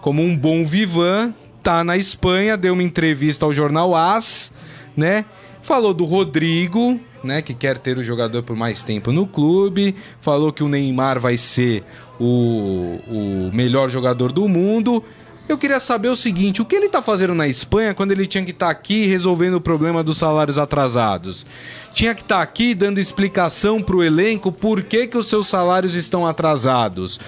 Como 0.00 0.20
um 0.20 0.36
bom 0.36 0.66
vivan, 0.66 1.32
tá 1.62 1.84
na 1.84 1.96
Espanha, 1.96 2.56
deu 2.56 2.72
uma 2.72 2.82
entrevista 2.82 3.46
ao 3.46 3.54
jornal 3.54 3.94
AS, 3.94 4.52
né? 4.96 5.24
Falou 5.66 5.92
do 5.92 6.04
Rodrigo, 6.04 7.00
né, 7.24 7.42
que 7.42 7.52
quer 7.52 7.76
ter 7.76 7.98
o 7.98 8.04
jogador 8.04 8.40
por 8.44 8.54
mais 8.54 8.84
tempo 8.84 9.10
no 9.10 9.26
clube. 9.26 9.96
Falou 10.20 10.52
que 10.52 10.62
o 10.62 10.68
Neymar 10.68 11.18
vai 11.18 11.36
ser 11.36 11.82
o, 12.20 13.00
o 13.08 13.50
melhor 13.52 13.90
jogador 13.90 14.30
do 14.30 14.46
mundo. 14.46 15.02
Eu 15.48 15.58
queria 15.58 15.80
saber 15.80 16.06
o 16.06 16.14
seguinte: 16.14 16.62
o 16.62 16.64
que 16.64 16.76
ele 16.76 16.86
está 16.86 17.02
fazendo 17.02 17.34
na 17.34 17.48
Espanha 17.48 17.94
quando 17.94 18.12
ele 18.12 18.28
tinha 18.28 18.44
que 18.44 18.52
estar 18.52 18.66
tá 18.66 18.70
aqui 18.70 19.06
resolvendo 19.06 19.54
o 19.54 19.60
problema 19.60 20.04
dos 20.04 20.18
salários 20.18 20.56
atrasados? 20.56 21.44
Tinha 21.92 22.14
que 22.14 22.22
estar 22.22 22.36
tá 22.36 22.42
aqui 22.42 22.72
dando 22.72 23.00
explicação 23.00 23.82
para 23.82 23.96
o 23.96 24.04
elenco 24.04 24.52
por 24.52 24.84
que, 24.84 25.08
que 25.08 25.18
os 25.18 25.26
seus 25.26 25.48
salários 25.48 25.96
estão 25.96 26.24
atrasados 26.24 27.18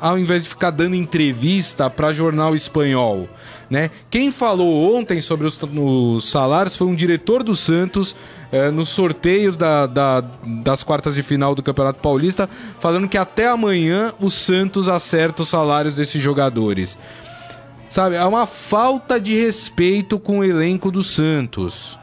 ao 0.00 0.16
invés 0.16 0.44
de 0.44 0.48
ficar 0.48 0.70
dando 0.70 0.94
entrevista 0.94 1.90
para 1.90 2.12
jornal 2.12 2.54
espanhol. 2.54 3.28
Né? 3.70 3.90
Quem 4.08 4.30
falou 4.30 4.96
ontem 4.96 5.20
sobre 5.20 5.46
os, 5.46 5.60
os 5.62 6.30
salários 6.30 6.76
foi 6.76 6.86
um 6.86 6.94
diretor 6.94 7.42
do 7.42 7.54
Santos 7.54 8.16
é, 8.50 8.70
no 8.70 8.84
sorteio 8.84 9.52
da, 9.52 9.86
da, 9.86 10.20
das 10.62 10.82
quartas 10.82 11.14
de 11.14 11.22
final 11.22 11.54
do 11.54 11.62
Campeonato 11.62 12.00
Paulista, 12.00 12.48
falando 12.80 13.08
que 13.08 13.18
até 13.18 13.46
amanhã 13.46 14.12
o 14.18 14.30
Santos 14.30 14.88
acerta 14.88 15.42
os 15.42 15.50
salários 15.50 15.94
desses 15.94 16.22
jogadores. 16.22 16.96
Sabe, 17.90 18.16
é 18.16 18.24
uma 18.24 18.46
falta 18.46 19.20
de 19.20 19.34
respeito 19.34 20.18
com 20.18 20.38
o 20.38 20.44
elenco 20.44 20.90
do 20.90 21.02
Santos. 21.02 21.98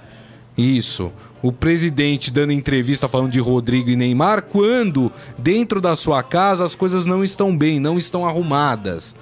Isso 0.56 1.12
o 1.48 1.52
presidente 1.52 2.32
dando 2.32 2.52
entrevista 2.52 3.08
falando 3.08 3.32
de 3.32 3.40
Rodrigo 3.40 3.92
e 3.92 3.96
Neymar, 3.96 4.44
quando 4.44 5.12
dentro 5.38 5.80
da 5.80 5.96
sua 5.96 6.24
casa 6.24 6.66
as 6.66 6.74
coisas 6.74 7.06
não 7.06 7.24
estão 7.24 7.56
bem, 7.56 7.80
não 7.80 8.00
estão 8.00 8.26
arrumadas. 8.26 9.16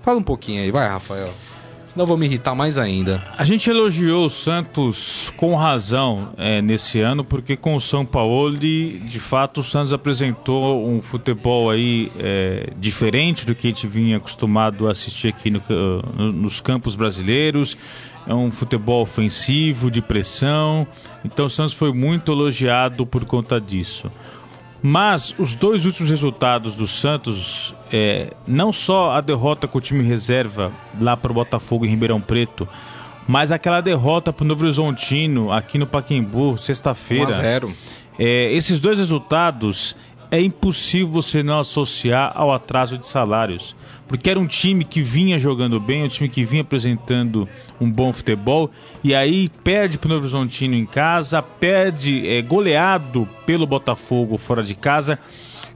Fala 0.00 0.18
um 0.18 0.22
pouquinho 0.22 0.62
aí, 0.62 0.70
vai, 0.70 0.88
Rafael. 0.88 1.30
Senão 1.98 2.06
vou 2.06 2.16
me 2.16 2.26
irritar 2.26 2.54
mais 2.54 2.78
ainda. 2.78 3.20
A 3.36 3.42
gente 3.42 3.68
elogiou 3.68 4.26
o 4.26 4.30
Santos 4.30 5.32
com 5.36 5.56
razão 5.56 6.28
é, 6.36 6.62
nesse 6.62 7.00
ano, 7.00 7.24
porque 7.24 7.56
com 7.56 7.74
o 7.74 7.80
São 7.80 8.06
Paulo, 8.06 8.56
de 8.56 9.18
fato, 9.18 9.62
o 9.62 9.64
Santos 9.64 9.92
apresentou 9.92 10.88
um 10.88 11.02
futebol 11.02 11.68
aí 11.68 12.12
é, 12.20 12.70
diferente 12.78 13.44
do 13.44 13.52
que 13.52 13.66
a 13.66 13.70
gente 13.70 13.88
vinha 13.88 14.18
acostumado 14.18 14.86
a 14.86 14.92
assistir 14.92 15.26
aqui 15.26 15.50
no, 15.50 15.60
nos 16.30 16.60
campos 16.60 16.94
brasileiros 16.94 17.76
é 18.28 18.34
um 18.34 18.50
futebol 18.50 19.02
ofensivo, 19.02 19.90
de 19.90 20.02
pressão. 20.02 20.86
Então 21.24 21.46
o 21.46 21.50
Santos 21.50 21.72
foi 21.72 21.92
muito 21.94 22.30
elogiado 22.30 23.06
por 23.06 23.24
conta 23.24 23.58
disso. 23.58 24.10
Mas 24.82 25.34
os 25.38 25.54
dois 25.54 25.84
últimos 25.86 26.10
resultados 26.10 26.74
do 26.76 26.86
Santos, 26.86 27.74
é, 27.92 28.32
não 28.46 28.72
só 28.72 29.12
a 29.12 29.20
derrota 29.20 29.66
com 29.66 29.78
o 29.78 29.80
time 29.80 30.04
reserva 30.04 30.72
lá 31.00 31.16
para 31.16 31.32
o 31.32 31.34
Botafogo 31.34 31.84
em 31.84 31.88
Ribeirão 31.88 32.20
Preto, 32.20 32.68
mas 33.26 33.50
aquela 33.50 33.80
derrota 33.80 34.32
para 34.32 34.44
o 34.44 34.46
Novo 34.46 34.64
Horizontino 34.64 35.52
aqui 35.52 35.78
no 35.78 35.86
Paquembu, 35.86 36.56
sexta-feira. 36.56 37.32
1 37.32 37.32
É, 38.18 38.52
esses 38.52 38.80
dois 38.80 38.98
resultados 38.98 39.94
é 40.30 40.40
impossível 40.40 41.08
você 41.08 41.42
não 41.42 41.60
associar 41.60 42.32
ao 42.34 42.52
atraso 42.52 42.98
de 42.98 43.06
salários 43.06 43.74
porque 44.08 44.30
era 44.30 44.40
um 44.40 44.46
time 44.46 44.84
que 44.84 45.02
vinha 45.02 45.38
jogando 45.38 45.78
bem, 45.78 46.02
um 46.02 46.08
time 46.08 46.30
que 46.30 46.44
vinha 46.44 46.62
apresentando 46.62 47.46
um 47.78 47.88
bom 47.88 48.10
futebol, 48.10 48.70
e 49.04 49.14
aí 49.14 49.50
perde 49.62 49.98
para 49.98 50.06
o 50.06 50.08
Novo 50.08 50.22
Horizontino 50.22 50.74
em 50.74 50.86
casa, 50.86 51.42
perde 51.42 52.26
é, 52.26 52.40
goleado 52.40 53.28
pelo 53.44 53.66
Botafogo 53.66 54.38
fora 54.38 54.62
de 54.62 54.74
casa, 54.74 55.18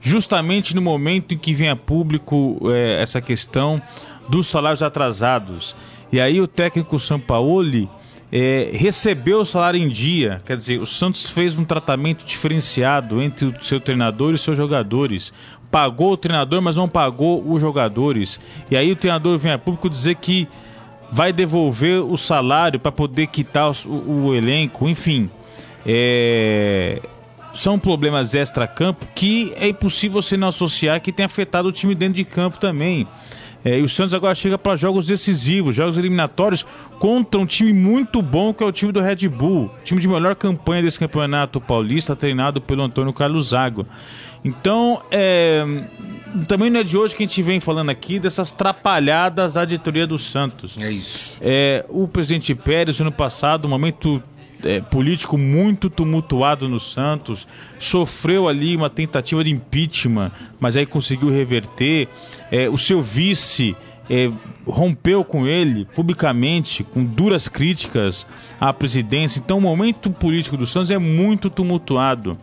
justamente 0.01 0.75
no 0.75 0.81
momento 0.81 1.35
em 1.35 1.37
que 1.37 1.53
vem 1.53 1.69
a 1.69 1.75
público 1.75 2.59
é, 2.73 3.01
essa 3.01 3.21
questão 3.21 3.79
dos 4.27 4.47
salários 4.47 4.81
atrasados. 4.81 5.75
E 6.11 6.19
aí 6.19 6.41
o 6.41 6.47
técnico 6.47 6.99
Sampaoli 6.99 7.87
é, 8.35 8.71
recebeu 8.73 9.41
o 9.41 9.45
salário 9.45 9.79
em 9.79 9.87
dia. 9.87 10.41
Quer 10.43 10.57
dizer, 10.57 10.81
o 10.81 10.87
Santos 10.87 11.29
fez 11.29 11.55
um 11.55 11.63
tratamento 11.63 12.25
diferenciado 12.25 13.21
entre 13.21 13.45
o 13.45 13.63
seu 13.63 13.79
treinador 13.79 14.31
e 14.31 14.33
os 14.33 14.41
seus 14.41 14.57
jogadores 14.57 15.31
pagou 15.69 16.13
o 16.13 16.17
treinador, 16.17 16.61
mas 16.61 16.75
não 16.75 16.87
pagou 16.87 17.43
os 17.47 17.61
jogadores. 17.61 18.39
E 18.69 18.77
aí 18.77 18.91
o 18.91 18.95
treinador 18.95 19.37
vem 19.37 19.51
a 19.51 19.57
público 19.57 19.89
dizer 19.89 20.15
que 20.15 20.47
vai 21.11 21.31
devolver 21.31 21.99
o 21.99 22.17
salário 22.17 22.79
para 22.79 22.91
poder 22.91 23.27
quitar 23.27 23.71
o, 23.85 24.27
o 24.27 24.35
elenco, 24.35 24.89
enfim. 24.89 25.29
É... 25.85 26.99
São 27.53 27.77
problemas 27.77 28.33
extra-campo 28.33 29.05
que 29.13 29.53
é 29.57 29.67
impossível 29.67 30.21
você 30.21 30.35
não 30.35 30.47
associar 30.47 30.99
que 30.99 31.11
tem 31.11 31.25
afetado 31.25 31.67
o 31.67 31.71
time 31.71 31.93
dentro 31.93 32.15
de 32.15 32.23
campo 32.23 32.57
também. 32.59 33.07
É, 33.63 33.79
e 33.79 33.81
o 33.81 33.89
Santos 33.89 34.13
agora 34.13 34.35
chega 34.35 34.57
para 34.57 34.75
jogos 34.75 35.07
decisivos, 35.07 35.75
jogos 35.75 35.97
eliminatórios 35.97 36.65
contra 36.99 37.39
um 37.39 37.45
time 37.45 37.71
muito 37.71 38.21
bom 38.21 38.53
que 38.53 38.63
é 38.63 38.67
o 38.67 38.71
time 38.71 38.91
do 38.91 38.99
Red 38.99 39.27
Bull, 39.29 39.71
time 39.83 40.01
de 40.01 40.07
melhor 40.07 40.35
campanha 40.35 40.83
desse 40.83 40.99
campeonato 40.99 41.61
paulista, 41.61 42.15
treinado 42.15 42.59
pelo 42.59 42.83
Antônio 42.83 43.13
Carlos 43.13 43.49
Zago. 43.49 43.85
Então, 44.43 45.01
é, 45.09 45.63
também 46.47 46.69
não 46.69 46.81
é 46.81 46.83
de 46.83 46.97
hoje 46.97 47.15
que 47.15 47.23
a 47.23 47.25
gente 47.25 47.41
vem 47.41 47.61
falando 47.61 47.89
aqui 47.89 48.19
dessas 48.19 48.51
trapalhadas 48.51 49.53
da 49.53 49.63
diretoria 49.63 50.05
do 50.05 50.19
Santos. 50.19 50.77
É 50.77 50.91
isso. 50.91 51.37
É, 51.39 51.85
o 51.87 52.07
presidente 52.07 52.53
Pérez, 52.53 52.99
ano 52.99 53.11
passado, 53.11 53.65
um 53.65 53.69
momento 53.69 54.21
é, 54.63 54.81
político 54.81 55.37
muito 55.37 55.89
tumultuado 55.89 56.67
no 56.67 56.79
Santos, 56.79 57.47
sofreu 57.79 58.47
ali 58.47 58.75
uma 58.75 58.89
tentativa 58.89 59.43
de 59.43 59.51
impeachment, 59.51 60.31
mas 60.59 60.77
aí 60.77 60.85
conseguiu 60.85 61.29
reverter. 61.29 62.07
É, 62.51 62.69
o 62.69 62.77
seu 62.77 63.01
vice 63.01 63.75
é, 64.09 64.29
rompeu 64.65 65.23
com 65.23 65.47
ele 65.47 65.85
publicamente, 65.95 66.83
com 66.83 67.03
duras 67.03 67.47
críticas 67.47 68.27
à 68.59 68.73
presidência. 68.73 69.39
Então, 69.39 69.57
o 69.57 69.61
momento 69.61 70.09
político 70.09 70.57
do 70.57 70.65
Santos 70.65 70.91
é 70.91 70.97
muito 70.97 71.49
tumultuado 71.49 72.37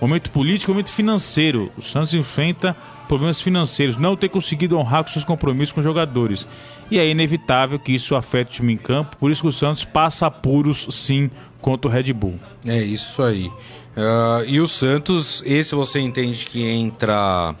momento 0.00 0.30
político, 0.30 0.72
momento 0.72 0.92
financeiro. 0.92 1.70
O 1.76 1.82
Santos 1.82 2.14
enfrenta 2.14 2.76
problemas 3.06 3.40
financeiros, 3.40 3.96
não 3.96 4.16
ter 4.16 4.28
conseguido 4.28 4.76
honrar 4.76 5.04
com 5.04 5.10
seus 5.10 5.24
compromissos 5.24 5.72
com 5.72 5.80
os 5.80 5.84
jogadores. 5.84 6.46
E 6.90 6.98
é 6.98 7.08
inevitável 7.08 7.78
que 7.78 7.92
isso 7.92 8.14
afete 8.14 8.50
o 8.50 8.54
time 8.54 8.72
em 8.74 8.76
campo, 8.76 9.16
por 9.16 9.30
isso 9.30 9.42
que 9.42 9.48
o 9.48 9.52
Santos 9.52 9.84
passa 9.84 10.26
apuros 10.26 10.86
sim 10.90 11.30
contra 11.60 11.88
o 11.88 11.92
Red 11.92 12.12
Bull. 12.12 12.38
É 12.64 12.80
isso 12.80 13.22
aí. 13.22 13.46
Uh, 13.46 14.44
e 14.46 14.60
o 14.60 14.68
Santos, 14.68 15.42
esse 15.46 15.74
você 15.74 16.00
entende 16.00 16.44
que 16.46 16.62
entra 16.62 17.54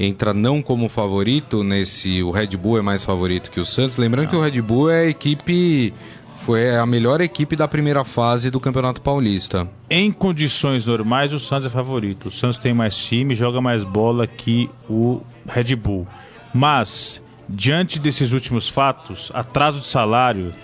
entra 0.00 0.32
não 0.32 0.62
como 0.62 0.88
favorito 0.88 1.64
nesse 1.64 2.22
o 2.22 2.30
Red 2.30 2.56
Bull 2.56 2.78
é 2.78 2.82
mais 2.82 3.04
favorito 3.04 3.50
que 3.50 3.60
o 3.60 3.66
Santos. 3.66 3.96
Lembrando 3.96 4.30
que 4.30 4.36
o 4.36 4.40
Red 4.40 4.62
Bull 4.62 4.90
é 4.90 5.00
a 5.00 5.06
equipe 5.06 5.92
foi 6.48 6.74
a 6.74 6.86
melhor 6.86 7.20
equipe 7.20 7.54
da 7.54 7.68
primeira 7.68 8.02
fase 8.04 8.50
do 8.50 8.58
Campeonato 8.58 9.02
Paulista. 9.02 9.68
Em 9.90 10.10
condições 10.10 10.86
normais, 10.86 11.30
o 11.30 11.38
Santos 11.38 11.66
é 11.66 11.68
favorito. 11.68 12.28
O 12.28 12.32
Santos 12.32 12.56
tem 12.56 12.72
mais 12.72 12.96
time, 12.96 13.34
joga 13.34 13.60
mais 13.60 13.84
bola 13.84 14.26
que 14.26 14.70
o 14.88 15.20
Red 15.46 15.76
Bull. 15.76 16.08
Mas, 16.54 17.20
diante 17.46 17.98
desses 17.98 18.32
últimos 18.32 18.66
fatos, 18.66 19.30
atraso 19.34 19.80
de 19.80 19.86
salário, 19.86 20.54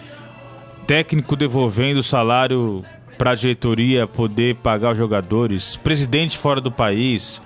técnico 0.86 1.36
devolvendo 1.36 2.00
o 2.00 2.02
salário 2.02 2.82
para 3.18 3.32
a 3.32 3.34
diretoria 3.34 4.06
poder 4.06 4.54
pagar 4.54 4.92
os 4.92 4.96
jogadores, 4.96 5.76
presidente 5.76 6.38
fora 6.38 6.62
do 6.62 6.72
país. 6.72 7.42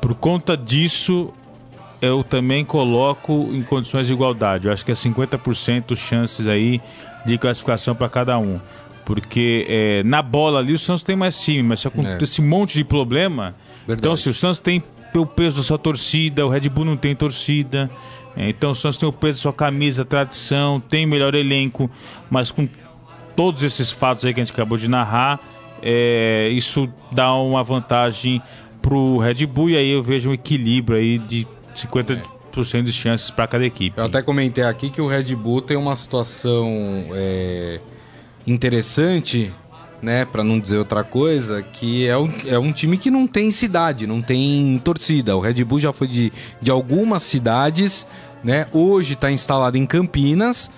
Por 0.00 0.16
conta 0.16 0.56
disso, 0.56 1.32
eu 2.02 2.24
também 2.24 2.64
coloco 2.64 3.48
em 3.52 3.62
condições 3.62 4.08
de 4.08 4.12
igualdade. 4.12 4.66
Eu 4.66 4.72
acho 4.72 4.84
que 4.84 4.90
é 4.90 4.94
50% 4.96 5.94
chances 5.94 6.48
aí 6.48 6.80
de 7.26 7.36
classificação 7.38 7.94
para 7.94 8.08
cada 8.08 8.38
um. 8.38 8.60
Porque 9.04 9.66
é, 9.68 10.02
na 10.02 10.20
bola 10.22 10.58
ali 10.58 10.72
o 10.72 10.78
Santos 10.78 11.02
tem 11.02 11.14
mais 11.14 11.40
time, 11.40 11.62
mas 11.62 11.80
se 11.80 11.88
acontece 11.88 12.40
é. 12.40 12.44
um 12.44 12.48
monte 12.48 12.78
de 12.78 12.84
problema. 12.84 13.54
Verdade. 13.86 14.00
Então, 14.00 14.16
se 14.16 14.28
o 14.28 14.34
Santos 14.34 14.58
tem 14.58 14.82
o 15.14 15.26
peso 15.26 15.58
da 15.58 15.62
sua 15.62 15.78
torcida, 15.78 16.44
o 16.44 16.48
Red 16.48 16.68
Bull 16.68 16.84
não 16.84 16.96
tem 16.96 17.14
torcida. 17.14 17.90
É, 18.36 18.48
então 18.48 18.72
o 18.72 18.74
Santos 18.74 18.98
tem 18.98 19.08
o 19.08 19.12
peso 19.12 19.38
da 19.38 19.42
sua 19.42 19.52
camisa, 19.52 20.04
tradição, 20.04 20.78
tem 20.78 21.06
melhor 21.06 21.34
elenco, 21.34 21.90
mas 22.28 22.50
com 22.50 22.68
todos 23.34 23.62
esses 23.62 23.90
fatos 23.90 24.24
aí 24.24 24.34
que 24.34 24.40
a 24.40 24.44
gente 24.44 24.52
acabou 24.52 24.76
de 24.76 24.88
narrar, 24.88 25.40
é, 25.82 26.48
isso 26.52 26.88
dá 27.12 27.32
uma 27.34 27.62
vantagem 27.62 28.42
pro 28.82 29.18
Red 29.18 29.46
Bull 29.46 29.70
e 29.70 29.76
aí 29.76 29.90
eu 29.90 30.02
vejo 30.02 30.30
um 30.30 30.32
equilíbrio 30.34 30.98
aí 30.98 31.18
de 31.18 31.46
50% 31.74 32.35
de 32.64 32.92
chances 32.92 33.30
para 33.30 33.46
cada 33.46 33.64
equipe. 33.64 33.98
Eu 33.98 34.04
até 34.04 34.22
comentei 34.22 34.64
aqui 34.64 34.90
que 34.90 35.00
o 35.00 35.06
Red 35.06 35.34
Bull 35.34 35.60
tem 35.62 35.76
uma 35.76 35.94
situação 35.96 36.68
é, 37.12 37.80
interessante, 38.46 39.52
né, 40.02 40.24
para 40.24 40.44
não 40.44 40.60
dizer 40.60 40.78
outra 40.78 41.02
coisa, 41.02 41.62
que 41.62 42.06
é 42.06 42.16
um, 42.16 42.30
é 42.46 42.58
um 42.58 42.72
time 42.72 42.96
que 42.98 43.10
não 43.10 43.26
tem 43.26 43.50
cidade, 43.50 44.06
não 44.06 44.22
tem 44.22 44.80
torcida. 44.84 45.36
O 45.36 45.40
Red 45.40 45.64
Bull 45.64 45.80
já 45.80 45.92
foi 45.92 46.06
de, 46.06 46.32
de 46.60 46.70
algumas 46.70 47.22
cidades, 47.22 48.06
né? 48.42 48.66
Hoje 48.72 49.14
está 49.14 49.30
instalado 49.30 49.76
em 49.76 49.86
Campinas. 49.86 50.70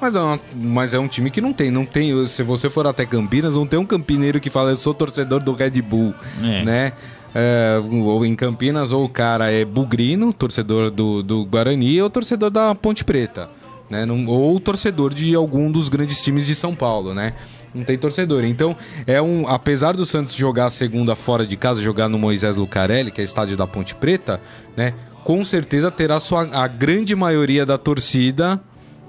Mas 0.00 0.16
é, 0.16 0.20
uma, 0.20 0.40
mas 0.52 0.94
é 0.94 0.98
um 0.98 1.06
time 1.06 1.30
que 1.30 1.40
não 1.40 1.52
tem, 1.52 1.70
não 1.70 1.84
tem. 1.84 2.26
Se 2.26 2.42
você 2.42 2.68
for 2.68 2.86
até 2.88 3.06
Campinas, 3.06 3.54
não 3.54 3.64
tem 3.64 3.78
um 3.78 3.86
campineiro 3.86 4.40
que 4.40 4.50
fala 4.50 4.70
eu 4.70 4.76
sou 4.76 4.92
torcedor 4.92 5.40
do 5.40 5.52
Red 5.52 5.80
Bull, 5.80 6.12
é. 6.42 6.64
né? 6.64 6.92
É, 7.34 7.80
ou 7.90 8.24
em 8.26 8.34
Campinas, 8.34 8.92
ou 8.92 9.04
o 9.04 9.08
cara 9.08 9.50
é 9.50 9.64
bugrino, 9.64 10.32
torcedor 10.32 10.90
do, 10.90 11.22
do 11.22 11.44
Guarani, 11.46 12.00
ou 12.02 12.10
torcedor 12.10 12.50
da 12.50 12.74
Ponte 12.74 13.04
Preta, 13.04 13.48
né? 13.88 14.06
ou 14.26 14.60
torcedor 14.60 15.14
de 15.14 15.34
algum 15.34 15.70
dos 15.70 15.88
grandes 15.88 16.22
times 16.22 16.46
de 16.46 16.54
São 16.54 16.74
Paulo, 16.74 17.14
né? 17.14 17.32
Não 17.74 17.84
tem 17.84 17.96
torcedor. 17.96 18.44
Então, 18.44 18.76
é 19.06 19.20
um. 19.22 19.48
Apesar 19.48 19.96
do 19.96 20.04
Santos 20.04 20.34
jogar 20.34 20.66
a 20.66 20.70
segunda 20.70 21.16
fora 21.16 21.46
de 21.46 21.56
casa, 21.56 21.80
jogar 21.80 22.08
no 22.08 22.18
Moisés 22.18 22.56
Lucarelli, 22.56 23.10
que 23.10 23.20
é 23.20 23.24
estádio 23.24 23.56
da 23.56 23.66
Ponte 23.66 23.94
Preta, 23.94 24.40
né? 24.76 24.92
Com 25.24 25.42
certeza 25.42 25.90
terá 25.90 26.20
sua, 26.20 26.42
a 26.52 26.66
grande 26.66 27.14
maioria 27.14 27.64
da 27.64 27.78
torcida 27.78 28.60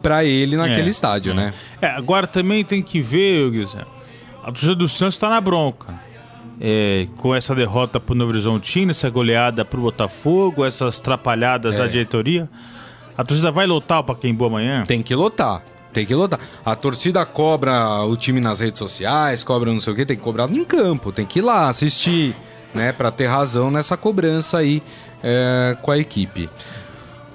para 0.01 0.24
ele 0.24 0.56
naquele 0.56 0.88
é, 0.88 0.92
estádio, 0.92 1.32
é. 1.32 1.36
né? 1.36 1.53
É, 1.82 1.88
agora 1.88 2.27
também 2.27 2.63
tem 2.63 2.82
que 2.82 3.01
ver, 3.01 3.50
Guilherme, 3.51 3.86
a 4.44 4.46
torcida 4.48 4.75
do 4.75 4.88
Santos 4.88 5.15
está 5.15 5.30
na 5.30 5.42
bronca. 5.42 6.00
É, 6.62 7.07
com 7.17 7.33
essa 7.33 7.53
derrota 7.53 8.00
pro 8.00 8.15
Novo 8.15 8.31
Horizontino, 8.31 8.91
essa 8.91 9.10
goleada 9.10 9.65
pro 9.65 9.81
Botafogo, 9.81 10.63
essas 10.63 11.00
atrapalhadas 11.00 11.79
à 11.79 11.86
é. 11.86 11.88
diretoria. 11.88 12.50
A 13.17 13.24
torcida 13.24 13.51
vai 13.51 13.65
lotar 13.67 14.00
o 14.00 14.03
Pacaembu 14.03 14.45
amanhã? 14.45 14.83
Tem 14.83 15.01
que 15.01 15.13
lotar. 15.15 15.63
Tem 15.91 16.05
que 16.05 16.15
lotar. 16.15 16.39
A 16.65 16.75
torcida 16.75 17.24
cobra 17.25 18.03
o 18.03 18.15
time 18.17 18.41
nas 18.41 18.60
redes 18.60 18.79
sociais, 18.79 19.43
cobra 19.43 19.72
não 19.72 19.79
sei 19.79 19.93
o 19.93 19.95
que, 19.95 20.05
tem 20.05 20.17
que 20.17 20.24
cobrar 20.24 20.50
em 20.50 20.65
campo, 20.65 21.12
tem 21.12 21.25
que 21.25 21.39
ir 21.39 21.43
lá 21.43 21.69
assistir, 21.69 22.36
né? 22.74 22.91
Pra 22.91 23.12
ter 23.12 23.27
razão 23.27 23.69
nessa 23.69 23.95
cobrança 23.95 24.57
aí 24.57 24.81
é, 25.24 25.77
com 25.81 25.91
a 25.91 25.98
equipe. 25.98 26.50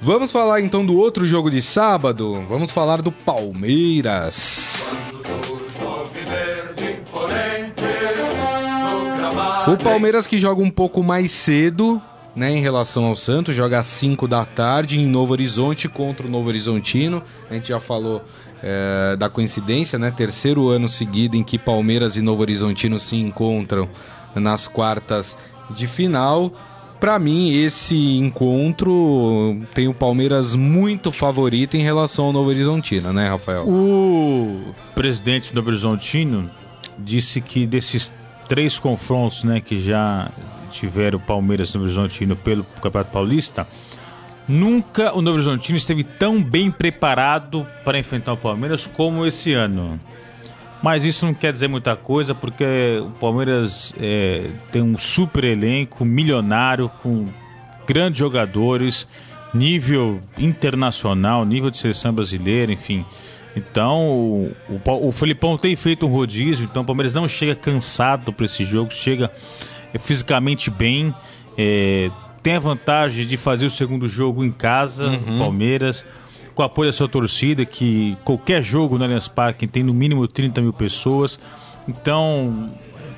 Vamos 0.01 0.31
falar 0.33 0.61
então 0.61 0.85
do 0.85 0.97
outro 0.97 1.27
jogo 1.27 1.51
de 1.51 1.63
sábado. 1.63 2.45
Vamos 2.49 2.71
falar 2.71 3.01
do 3.01 3.13
Palmeiras. 3.13 4.95
O 9.73 9.77
Palmeiras 9.77 10.27
que 10.27 10.39
joga 10.39 10.63
um 10.63 10.71
pouco 10.71 11.03
mais 11.03 11.31
cedo, 11.31 12.01
né, 12.35 12.51
em 12.51 12.61
relação 12.61 13.05
ao 13.05 13.15
Santos, 13.15 13.55
joga 13.55 13.79
às 13.79 13.87
5 13.87 14.27
da 14.27 14.45
tarde 14.45 14.99
em 14.99 15.07
Novo 15.07 15.33
Horizonte 15.33 15.89
contra 15.89 16.27
o 16.27 16.31
Novo 16.31 16.49
Horizontino. 16.49 17.23
A 17.51 17.55
gente 17.55 17.69
já 17.69 17.79
falou 17.79 18.23
é, 18.63 19.15
da 19.17 19.29
coincidência, 19.29 19.99
né? 19.99 20.11
Terceiro 20.11 20.69
ano 20.69 20.89
seguido 20.89 21.37
em 21.37 21.45
que 21.45 21.59
Palmeiras 21.59 22.17
e 22.17 22.23
Novo 22.23 22.41
Horizontino 22.41 22.99
se 22.99 23.17
encontram 23.17 23.89
nas 24.35 24.67
quartas 24.67 25.37
de 25.71 25.87
final. 25.87 26.51
Para 26.99 27.19
mim, 27.19 27.53
esse 27.53 28.17
encontro 28.17 29.61
tem 29.75 29.87
o 29.87 29.95
Palmeiras 29.95 30.57
muito 30.57 31.13
favorito 31.13 31.77
em 31.77 31.83
relação 31.83 32.27
ao 32.27 32.33
Novo 32.33 32.49
Horizontino, 32.49 33.13
né, 33.13 33.29
Rafael? 33.29 33.69
O 33.69 34.73
presidente 34.95 35.53
do 35.53 35.57
Novo 35.57 35.69
Horizontino 35.69 36.51
disse 36.99 37.41
que 37.41 37.67
desses 37.67 38.13
três 38.49 38.79
confrontos, 38.79 39.45
né, 39.45 39.61
que 39.61 39.79
já 39.79 40.31
tiveram 40.73 41.19
o 41.19 41.23
Palmeiras 41.23 41.73
Novo 41.75 41.87
Horizontino 41.87 42.35
pelo 42.37 42.65
Campeonato 42.83 43.13
Paulista, 43.13 43.67
nunca 44.49 45.13
o 45.15 45.21
Novo 45.21 45.37
Horizontino 45.37 45.77
esteve 45.77 46.03
tão 46.03 46.43
bem 46.43 46.71
preparado 46.71 47.67
para 47.85 47.99
enfrentar 47.99 48.33
o 48.33 48.37
Palmeiras 48.37 48.87
como 48.87 49.27
esse 49.27 49.53
ano. 49.53 49.99
Mas 50.83 51.05
isso 51.05 51.27
não 51.27 51.35
quer 51.35 51.53
dizer 51.53 51.69
muita 51.69 51.97
coisa, 51.97 52.35
porque 52.35 52.65
o 53.01 53.11
Palmeiras 53.19 53.93
é, 54.01 54.49
tem 54.71 54.81
um 54.81 54.97
super 54.97 55.43
elenco, 55.43 56.05
milionário, 56.05 56.89
com 57.03 57.27
grandes 57.87 58.19
jogadores, 58.21 59.07
nível 59.53 60.21
internacional, 60.39 61.45
nível 61.45 61.71
de 61.71 61.79
seleção 61.79 62.13
brasileira, 62.13 62.73
enfim. 62.73 63.05
Então, 63.59 63.99
o, 64.09 64.55
o, 64.69 65.09
o 65.09 65.13
Felipão 65.13 65.57
tem 65.59 65.75
feito 65.77 66.07
um 66.07 66.09
rodízio, 66.11 66.65
então 66.65 66.83
o 66.83 66.87
Palmeiras 66.87 67.15
não 67.15 67.27
chega 67.27 67.55
cansado 67.55 68.33
para 68.33 68.47
esse 68.47 68.65
jogo, 68.65 68.93
chega 68.93 69.31
é, 69.93 69.99
fisicamente 69.99 70.71
bem, 70.71 71.15
é, 71.57 72.11
tem 72.43 72.55
a 72.55 72.61
vantagem 72.61 73.27
de 73.27 73.37
fazer 73.37 73.67
o 73.67 73.71
segundo 73.71 74.09
jogo 74.09 74.45
em 74.45 74.51
casa, 74.51 75.07
uhum. 75.07 75.39
Palmeiras 75.39 76.05
com 76.59 76.63
o 76.63 76.67
apoio 76.67 76.89
da 76.89 76.93
sua 76.93 77.09
torcida, 77.09 77.65
que 77.65 78.17
qualquer 78.25 78.61
jogo 78.65 78.99
no 78.99 79.05
Allianz 79.05 79.29
Parque 79.29 79.65
tem 79.65 79.85
no 79.85 79.95
mínimo 79.95 80.27
30 80.27 80.61
mil 80.61 80.73
pessoas. 80.73 81.39
Então, 81.87 82.73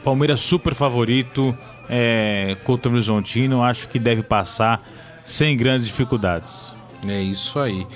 Palmeiras 0.05 0.43
super 0.43 0.75
favorito 0.75 1.57
é, 1.89 2.59
contra 2.65 2.91
o 2.91 2.93
Horizontino, 2.93 3.63
acho 3.63 3.89
que 3.89 3.99
deve 3.99 4.23
passar 4.23 4.87
sem 5.25 5.57
grandes 5.57 5.87
dificuldades. 5.87 6.71
É 7.09 7.19
isso 7.19 7.59
aí. 7.59 7.87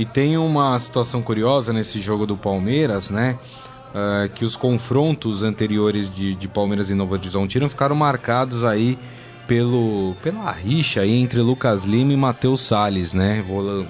E 0.00 0.06
tem 0.06 0.38
uma 0.38 0.78
situação 0.78 1.20
curiosa 1.20 1.74
nesse 1.74 2.00
jogo 2.00 2.24
do 2.24 2.34
Palmeiras, 2.34 3.10
né? 3.10 3.38
Uh, 3.90 4.30
que 4.30 4.46
os 4.46 4.56
confrontos 4.56 5.42
anteriores 5.42 6.08
de, 6.08 6.34
de 6.34 6.48
Palmeiras 6.48 6.88
e 6.88 6.94
Novo 6.94 7.12
Horizontino 7.12 7.68
ficaram 7.68 7.94
marcados 7.94 8.64
aí 8.64 8.98
pelo, 9.46 10.16
pela 10.22 10.50
rixa 10.52 11.02
aí 11.02 11.12
entre 11.12 11.42
Lucas 11.42 11.84
Lima 11.84 12.14
e 12.14 12.16
Matheus 12.16 12.62
Salles, 12.62 13.12
né? 13.12 13.44
Vou 13.46 13.86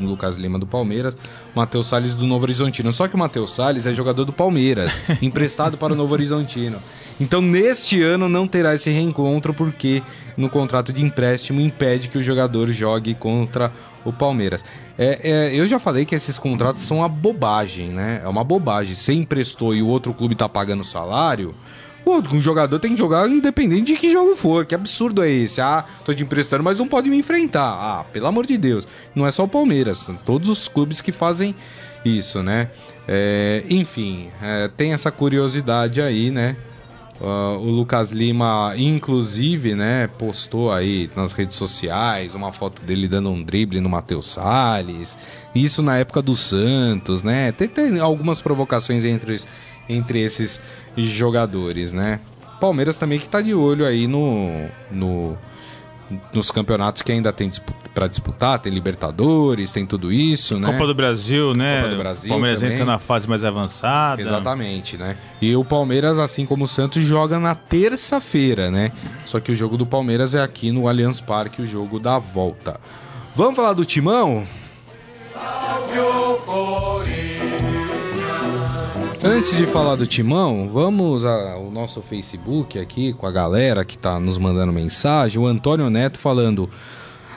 Lucas 0.00 0.36
Lima 0.36 0.58
do 0.58 0.66
Palmeiras, 0.66 1.16
Matheus 1.54 1.86
Salles 1.86 2.16
do 2.16 2.26
Novo 2.26 2.44
Horizontino. 2.44 2.92
Só 2.92 3.08
que 3.08 3.14
o 3.14 3.18
Matheus 3.18 3.52
Salles 3.52 3.86
é 3.86 3.94
jogador 3.94 4.24
do 4.24 4.32
Palmeiras, 4.32 5.02
emprestado 5.22 5.76
para 5.76 5.92
o 5.92 5.96
Novo 5.96 6.12
Horizontino. 6.12 6.78
Então, 7.20 7.40
neste 7.40 8.02
ano 8.02 8.28
não 8.28 8.46
terá 8.46 8.74
esse 8.74 8.90
reencontro 8.90 9.54
porque 9.54 10.02
no 10.36 10.50
contrato 10.50 10.92
de 10.92 11.02
empréstimo 11.02 11.60
impede 11.60 12.08
que 12.08 12.18
o 12.18 12.22
jogador 12.22 12.70
jogue 12.72 13.14
contra 13.14 13.72
o 14.04 14.12
Palmeiras. 14.12 14.64
É, 14.98 15.20
é, 15.22 15.54
eu 15.54 15.66
já 15.66 15.78
falei 15.78 16.04
que 16.04 16.14
esses 16.14 16.38
contratos 16.38 16.82
são 16.82 16.98
uma 16.98 17.08
bobagem, 17.08 17.88
né? 17.88 18.20
É 18.24 18.28
uma 18.28 18.44
bobagem. 18.44 18.94
Você 18.94 19.12
emprestou 19.12 19.74
e 19.74 19.82
o 19.82 19.86
outro 19.86 20.14
clube 20.14 20.34
está 20.34 20.48
pagando 20.48 20.84
salário, 20.84 21.54
Pô, 22.06 22.22
um 22.32 22.38
jogador 22.38 22.78
tem 22.78 22.92
que 22.92 22.96
jogar 22.96 23.28
independente 23.28 23.92
de 23.92 23.98
que 23.98 24.12
jogo 24.12 24.36
for. 24.36 24.64
Que 24.64 24.76
absurdo 24.76 25.24
é 25.24 25.28
esse? 25.28 25.60
Ah, 25.60 25.84
tô 26.04 26.14
te 26.14 26.22
emprestando, 26.22 26.62
mas 26.62 26.78
não 26.78 26.86
pode 26.86 27.10
me 27.10 27.18
enfrentar. 27.18 27.66
Ah, 27.68 28.04
pelo 28.04 28.28
amor 28.28 28.46
de 28.46 28.56
Deus. 28.56 28.86
Não 29.12 29.26
é 29.26 29.32
só 29.32 29.42
o 29.42 29.48
Palmeiras, 29.48 29.98
são 29.98 30.14
todos 30.14 30.48
os 30.48 30.68
clubes 30.68 31.00
que 31.00 31.10
fazem 31.10 31.52
isso, 32.04 32.44
né? 32.44 32.70
É, 33.08 33.64
enfim, 33.68 34.28
é, 34.40 34.68
tem 34.68 34.92
essa 34.92 35.10
curiosidade 35.10 36.00
aí, 36.00 36.30
né? 36.30 36.56
Uh, 37.20 37.58
o 37.58 37.70
Lucas 37.70 38.10
Lima, 38.10 38.74
inclusive, 38.76 39.74
né, 39.74 40.06
postou 40.18 40.70
aí 40.70 41.10
nas 41.16 41.32
redes 41.32 41.56
sociais 41.56 42.34
uma 42.34 42.52
foto 42.52 42.82
dele 42.82 43.08
dando 43.08 43.30
um 43.30 43.42
drible 43.42 43.80
no 43.80 43.88
Matheus 43.88 44.26
Salles. 44.26 45.16
Isso 45.54 45.80
na 45.82 45.96
época 45.96 46.20
do 46.20 46.36
Santos, 46.36 47.22
né? 47.22 47.52
Tem, 47.52 47.68
tem 47.68 47.98
algumas 48.00 48.42
provocações 48.42 49.02
entre, 49.02 49.40
entre 49.88 50.20
esses 50.20 50.60
jogadores, 50.96 51.92
né? 51.92 52.20
Palmeiras 52.60 52.96
também 52.96 53.18
que 53.18 53.28
tá 53.28 53.40
de 53.40 53.54
olho 53.54 53.84
aí 53.84 54.06
no, 54.06 54.68
no 54.90 55.36
nos 56.32 56.50
campeonatos 56.50 57.02
que 57.02 57.10
ainda 57.10 57.32
tem 57.32 57.50
para 57.92 58.06
disputar, 58.06 58.58
tem 58.58 58.72
Libertadores, 58.72 59.72
tem 59.72 59.86
tudo 59.86 60.12
isso, 60.12 60.58
né? 60.58 60.66
Copa 60.70 60.86
do 60.86 60.94
Brasil, 60.94 61.52
né? 61.56 61.80
Copa 61.80 61.94
do 61.94 61.98
Brasil. 61.98 62.30
Palmeiras 62.30 62.60
também. 62.60 62.74
entra 62.74 62.84
na 62.84 62.98
fase 62.98 63.28
mais 63.28 63.42
avançada. 63.42 64.20
Exatamente, 64.20 64.96
né? 64.96 65.16
E 65.40 65.56
o 65.56 65.64
Palmeiras, 65.64 66.18
assim 66.18 66.46
como 66.46 66.64
o 66.64 66.68
Santos, 66.68 67.02
joga 67.02 67.38
na 67.38 67.54
terça-feira, 67.54 68.70
né? 68.70 68.92
Só 69.24 69.40
que 69.40 69.50
o 69.50 69.56
jogo 69.56 69.76
do 69.76 69.86
Palmeiras 69.86 70.34
é 70.34 70.42
aqui 70.42 70.70
no 70.70 70.86
Allianz 70.86 71.20
Parque, 71.20 71.62
o 71.62 71.66
jogo 71.66 71.98
da 71.98 72.18
volta. 72.18 72.78
Vamos 73.34 73.56
falar 73.56 73.72
do 73.72 73.84
Timão? 73.84 74.46
Antes 79.28 79.56
de 79.56 79.66
falar 79.66 79.96
do 79.96 80.06
Timão, 80.06 80.68
vamos 80.68 81.24
ao 81.24 81.68
nosso 81.68 82.00
Facebook 82.00 82.78
aqui 82.78 83.12
com 83.12 83.26
a 83.26 83.32
galera 83.32 83.84
que 83.84 83.98
tá 83.98 84.20
nos 84.20 84.38
mandando 84.38 84.72
mensagem. 84.72 85.42
O 85.42 85.46
Antônio 85.46 85.90
Neto 85.90 86.16
falando. 86.16 86.70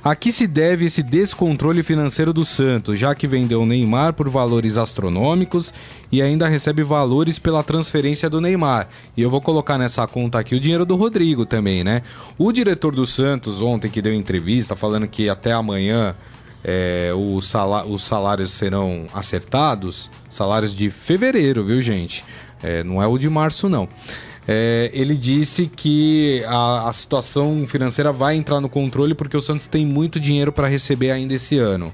A 0.04 0.16
que 0.16 0.32
se 0.32 0.46
deve 0.46 0.86
esse 0.86 1.02
descontrole 1.02 1.82
financeiro 1.82 2.32
do 2.32 2.46
Santos, 2.46 2.98
já 3.00 3.16
que 3.16 3.28
vendeu 3.28 3.64
o 3.64 3.66
Neymar 3.66 4.14
por 4.14 4.30
valores 4.30 4.78
astronômicos 4.78 5.74
e 6.12 6.22
ainda 6.22 6.48
recebe 6.48 6.84
valores 6.84 7.40
pela 7.40 7.64
transferência 7.64 8.30
do 8.30 8.40
Neymar? 8.40 8.88
E 9.18 9.22
eu 9.24 9.30
vou 9.30 9.42
colocar 9.42 9.80
nessa 9.80 10.06
conta 10.06 10.38
aqui 10.38 10.54
o 10.54 10.60
dinheiro 10.60 10.86
do 10.86 10.96
Rodrigo 10.96 11.44
também, 11.44 11.84
né? 11.84 12.04
O 12.38 12.52
diretor 12.52 12.94
do 12.94 13.06
Santos, 13.08 13.64
ontem, 13.64 13.90
que 13.90 14.02
deu 14.02 14.14
entrevista 14.14 14.76
falando 14.76 15.08
que 15.08 15.28
até 15.28 15.54
amanhã 15.54 16.16
é, 16.64 17.12
o 17.16 17.42
salá 17.42 17.86
os 17.86 18.04
salários 18.04 18.52
serão 18.52 19.06
acertados, 19.14 20.10
salários 20.30 20.74
de 20.76 20.90
fevereiro, 20.90 21.64
viu, 21.64 21.82
gente? 21.82 22.24
É, 22.62 22.84
não 22.84 23.02
é 23.02 23.08
o 23.08 23.18
de 23.18 23.30
março, 23.30 23.70
não. 23.70 23.88
É, 24.48 24.90
ele 24.94 25.16
disse 25.16 25.68
que 25.74 26.44
a, 26.48 26.90
a, 26.90 26.94
situação 26.94 27.68
financeira 27.68 28.12
vai 28.12 28.36
entrar 28.36 28.60
no 28.60 28.68
controle 28.68 29.14
porque 29.14 29.38
o 29.38 29.42
Santos 29.42 29.68
tem 29.68 29.86
muito 29.86 30.20
dinheiro 30.20 30.52
para 30.52 30.68
receber 30.68 31.12
ainda 31.12 31.36
esse 31.36 31.58
ano. 31.60 31.94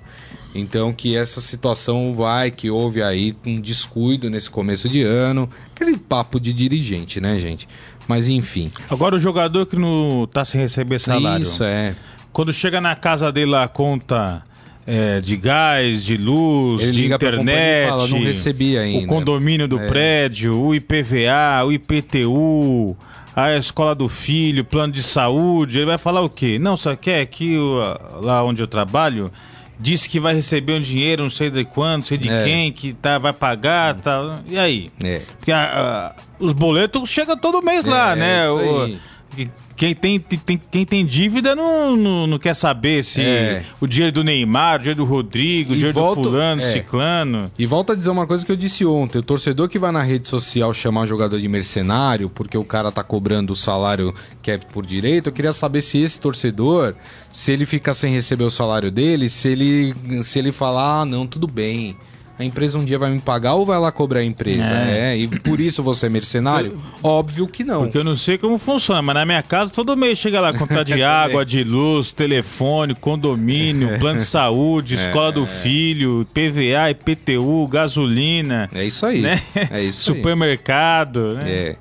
Então 0.54 0.94
que 0.94 1.18
essa 1.18 1.42
situação 1.42 2.16
vai, 2.16 2.50
que 2.50 2.70
houve 2.70 3.04
aí 3.04 3.36
um 3.46 3.60
descuido 3.60 4.30
nesse 4.30 4.50
começo 4.50 4.88
de 4.88 5.04
ano, 5.04 5.50
aquele 5.76 5.98
papo 5.98 6.40
de 6.40 6.54
dirigente, 6.54 7.20
né, 7.20 7.38
gente? 7.40 7.68
Mas 8.08 8.30
enfim. 8.30 8.72
Agora 8.90 9.16
o 9.16 9.20
jogador 9.20 9.66
que 9.66 9.76
não 9.76 10.26
tá 10.26 10.46
sem 10.46 10.62
receber 10.62 10.98
salário. 10.98 11.44
Isso 11.44 11.62
é. 11.62 11.94
Quando 12.32 12.54
chega 12.54 12.80
na 12.80 12.96
casa 12.96 13.34
dele 13.34 13.54
a 13.56 13.68
conta 13.68 14.44
é, 14.88 15.20
de 15.20 15.36
gás, 15.36 16.04
de 16.04 16.16
luz, 16.18 16.82
Ele 16.82 16.92
de 16.92 17.06
internet, 17.14 17.90
fala, 17.90 18.08
"Não 18.08 18.20
recebi 18.24 18.78
ainda." 18.78 19.04
o 19.06 19.08
condomínio 19.08 19.68
do 19.68 19.80
É. 19.80 19.88
prédio, 19.88 20.56
o 20.62 20.76
IPVA, 20.76 21.64
o 21.66 21.72
IPTU, 21.72 22.96
a 23.36 23.56
escola 23.58 23.94
do 23.96 24.08
filho, 24.08 24.64
plano 24.64 24.94
de 24.94 25.04
saúde, 25.04 25.80
ele 25.80 25.86
vai 25.88 25.98
falar 25.98 26.22
o 26.22 26.30
quê? 26.30 26.58
Não, 26.60 26.78
só 26.78 26.96
quer 26.96 27.26
que 27.26 27.58
o- 27.58 27.82
lá 28.22 28.44
onde 28.44 28.62
eu 28.62 28.68
trabalho 28.68 29.32
disse 29.78 30.08
que 30.08 30.22
vai 30.22 30.34
receber 30.34 30.74
um 30.74 30.82
dinheiro, 30.82 31.24
não 31.24 31.30
sei 31.30 31.50
de 31.52 31.66
quando, 31.66 31.96
não 32.02 32.06
sei 32.06 32.18
de 32.18 32.30
É. 32.30 32.44
quem, 32.46 32.72
que 32.72 32.94
tá, 32.94 33.18
vai 33.18 33.34
pagar, 33.34 33.96
tá, 33.96 34.36
e 34.48 34.58
aí? 34.58 34.88
É. 35.04 35.22
Porque 35.38 35.52
a- 35.52 36.14
a- 36.16 36.16
os 36.40 36.54
boletos 36.54 37.10
chegam 37.10 37.36
todo 37.38 37.62
mês 37.62 37.86
É, 37.86 37.90
lá, 37.90 38.16
né? 38.16 38.46
isso 38.46 38.56
O- 38.58 39.36
que- 39.36 39.50
quem, 39.76 39.94
tem, 39.94 40.20
tem- 40.20 40.60
quem 40.72 40.86
tem 40.86 41.06
dívida 41.06 41.56
não, 41.56 41.96
não, 41.98 42.26
não 42.28 42.40
quer 42.40 42.54
saber 42.56 43.04
se 43.04 43.22
É. 43.22 43.64
o 43.82 43.88
dinheiro 43.88 44.14
do 44.14 44.24
Neymar, 44.24 44.76
o 44.76 44.78
dinheiro 44.80 44.98
do 44.98 45.06
Rodrigo, 45.06 45.74
o 45.74 45.76
dinheiro 45.76 45.94
volto- 45.94 46.22
do 46.22 46.30
fulano, 46.30 46.62
é. 46.62 46.72
ciclano. 46.72 47.52
E 47.60 47.66
volto 47.66 47.92
a 47.92 47.96
dizer 47.96 48.10
uma 48.10 48.26
coisa 48.26 48.46
que 48.46 48.52
eu 48.52 48.56
disse 48.56 48.86
ontem: 48.86 49.18
o 49.20 49.22
torcedor 49.24 49.68
que 49.68 49.78
vai 49.78 49.92
na 49.92 50.02
rede 50.02 50.28
social 50.28 50.74
chamar 50.74 51.06
jogador 51.06 51.40
de 51.40 51.48
mercenário 51.48 52.30
porque 52.30 52.58
o 52.58 52.64
cara 52.64 52.92
tá 52.92 53.04
cobrando 53.04 53.52
o 53.54 53.56
salário 53.56 54.14
que 54.42 54.52
é 54.52 54.58
por 54.58 54.86
direito, 54.86 55.28
eu 55.30 55.34
queria 55.34 55.54
saber 55.54 55.82
se 55.82 55.98
esse 56.00 56.20
torcedor, 56.20 56.96
se 57.30 57.52
ele 57.52 57.66
fica 57.66 57.94
sem 57.94 58.14
receber 58.14 58.44
o 58.46 58.52
salário 58.52 58.90
dele, 58.92 59.30
se 59.30 59.48
ele, 59.50 59.94
se 60.24 60.40
ele 60.40 60.52
falar, 60.52 61.02
ah, 61.02 61.06
não, 61.06 61.26
tudo 61.28 61.48
bem. 61.48 61.96
A 62.38 62.44
empresa 62.44 62.78
um 62.78 62.84
dia 62.84 63.00
vai 63.00 63.10
me 63.10 63.20
pagar 63.20 63.54
ou 63.54 63.66
vai 63.66 63.80
lá 63.80 63.92
cobrar 63.92 64.20
a 64.20 64.24
empresa? 64.24 64.74
É. 64.74 65.14
É, 65.14 65.18
e 65.18 65.28
por 65.28 65.60
isso 65.60 65.82
você 65.82 66.08
é 66.08 66.10
mercenário? 66.10 66.78
Óbvio 67.02 67.48
que 67.48 67.64
não. 67.64 67.84
Porque 67.84 67.98
eu 67.98 68.04
não 68.04 68.16
sei 68.16 68.38
como 68.38 68.58
funciona, 68.58 69.02
mas 69.02 69.16
na 69.16 69.26
minha 69.26 69.42
casa 69.42 69.72
todo 69.72 69.96
mês 69.96 70.18
chega 70.20 70.42
lá 70.42 70.54
conta 70.54 70.84
de 70.84 71.02
água, 71.04 71.46
de 71.46 71.64
luz, 71.64 72.12
telefone, 72.12 72.94
condomínio, 72.96 73.98
plano 74.00 74.18
de 74.18 74.26
saúde, 74.26 74.96
escola 74.96 75.32
do 75.32 75.46
filho, 75.46 76.28
PVA, 76.34 76.92
IPTU, 76.92 77.68
gasolina, 77.70 78.68
É 78.74 78.84
isso 78.86 79.06
aí. 79.06 79.22
né? 79.22 79.42
É 79.72 79.82
isso. 79.82 80.02
Supermercado, 80.02 81.36
né? 81.36 81.50
É. 81.50 81.76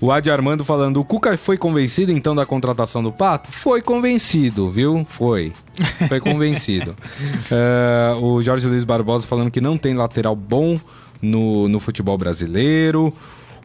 O 0.00 0.12
Adi 0.12 0.30
Armando 0.30 0.64
falando, 0.64 1.00
o 1.00 1.04
Cuca 1.04 1.36
foi 1.36 1.56
convencido 1.56 2.12
então 2.12 2.34
da 2.34 2.46
contratação 2.46 3.02
do 3.02 3.10
Pato? 3.10 3.50
Foi 3.50 3.82
convencido, 3.82 4.70
viu? 4.70 5.04
Foi. 5.08 5.52
Foi 6.08 6.20
convencido. 6.20 6.94
É, 7.50 8.14
o 8.22 8.40
Jorge 8.42 8.66
Luiz 8.66 8.84
Barbosa 8.84 9.26
falando 9.26 9.50
que 9.50 9.60
não 9.60 9.76
tem 9.76 9.94
lateral 9.96 10.36
bom 10.36 10.78
no, 11.20 11.68
no 11.68 11.80
futebol 11.80 12.16
brasileiro. 12.16 13.12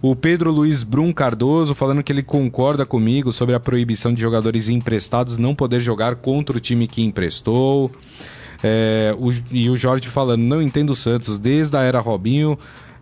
O 0.02 0.15
Pedro 0.15 0.52
Luiz 0.52 0.84
Brum 0.84 1.13
Cardoso 1.13 1.76
falando 1.76 2.02
que 2.02 2.12
ele 2.12 2.24
concorda 2.24 2.86
comigo 2.88 3.32
sobre 3.32 3.54
a 3.54 3.60
proibição 3.60 4.12
de 4.13 4.20
jogadores 4.20 4.67
emprestados 4.67 5.38
não 5.38 5.54
poder 5.54 5.80
jogar 5.80 6.15
contra 6.15 6.58
o 6.58 6.60
time 6.60 6.88
que 6.88 7.04
emprestou. 7.04 7.91
É, 8.63 9.15
o- 9.20 9.32
e 9.52 9.70
o 9.70 9.76
Jorge 9.76 10.10
falando, 10.10 10.41
não 10.41 10.62
entendo 10.62 10.91
o 10.91 10.96
Santos, 10.96 11.38
desde 11.38 11.78
a 11.78 11.82
era 11.82 12.00
Robinho, 12.00 12.58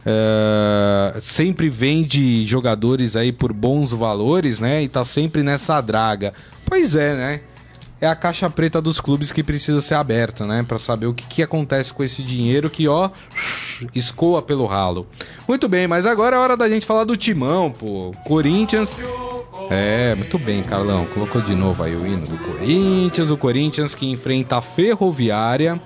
é, 0.05 1.17
sempre 1.19 1.69
vende 1.69 2.45
jogadores 2.45 3.15
aí 3.15 3.31
por 3.31 3.53
bons 3.53 3.91
valores, 3.91 4.59
né? 4.59 4.83
E 4.83 4.87
tá 4.87 5.03
sempre 5.05 5.43
nessa 5.43 5.79
draga. 5.81 6.33
Pois 6.65 6.95
é, 6.95 7.15
né? 7.15 7.41
É 8.01 8.07
a 8.07 8.15
caixa 8.15 8.49
preta 8.49 8.81
dos 8.81 9.01
clubes 9.01 9.31
que 9.31 9.43
precisa 9.43 9.81
ser 9.81 9.95
aberta, 9.95 10.45
né? 10.45 10.63
Pra 10.65 10.79
saber 10.79 11.07
o 11.07 11.13
que, 11.13 11.25
que 11.25 11.43
acontece 11.43 11.93
com 11.93 12.01
esse 12.01 12.23
dinheiro 12.23 12.69
que, 12.69 12.87
ó, 12.87 13.09
escoa 13.93 14.41
pelo 14.41 14.65
ralo. 14.65 15.05
Muito 15.47 15.67
bem, 15.67 15.85
mas 15.85 16.05
agora 16.05 16.37
é 16.37 16.39
hora 16.39 16.55
da 16.55 16.69
gente 16.69 16.85
falar 16.85 17.03
do 17.03 17.17
timão, 17.17 17.69
pô. 17.69 18.13
Corinthians. 18.25 18.95
É, 19.69 20.15
muito 20.15 20.39
bem, 20.39 20.63
Carlão. 20.63 21.05
Colocou 21.07 21.41
de 21.41 21.53
novo 21.53 21.83
aí 21.83 21.93
o 21.93 22.07
hino 22.07 22.25
do 22.25 22.37
Corinthians. 22.37 23.29
O 23.29 23.37
Corinthians 23.37 23.93
que 23.93 24.09
enfrenta 24.09 24.57
a 24.57 24.61
Ferroviária, 24.61 25.79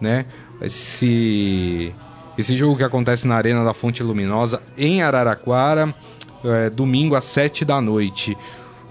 né? 0.00 0.24
Esse, 0.60 1.92
esse 2.38 2.56
jogo 2.56 2.76
que 2.76 2.84
acontece 2.84 3.26
na 3.26 3.34
Arena 3.34 3.64
da 3.64 3.74
Fonte 3.74 4.02
Luminosa, 4.04 4.62
em 4.78 5.02
Araraquara, 5.02 5.92
é, 6.44 6.70
domingo 6.70 7.16
às 7.16 7.24
7 7.24 7.64
da 7.64 7.80
noite. 7.80 8.38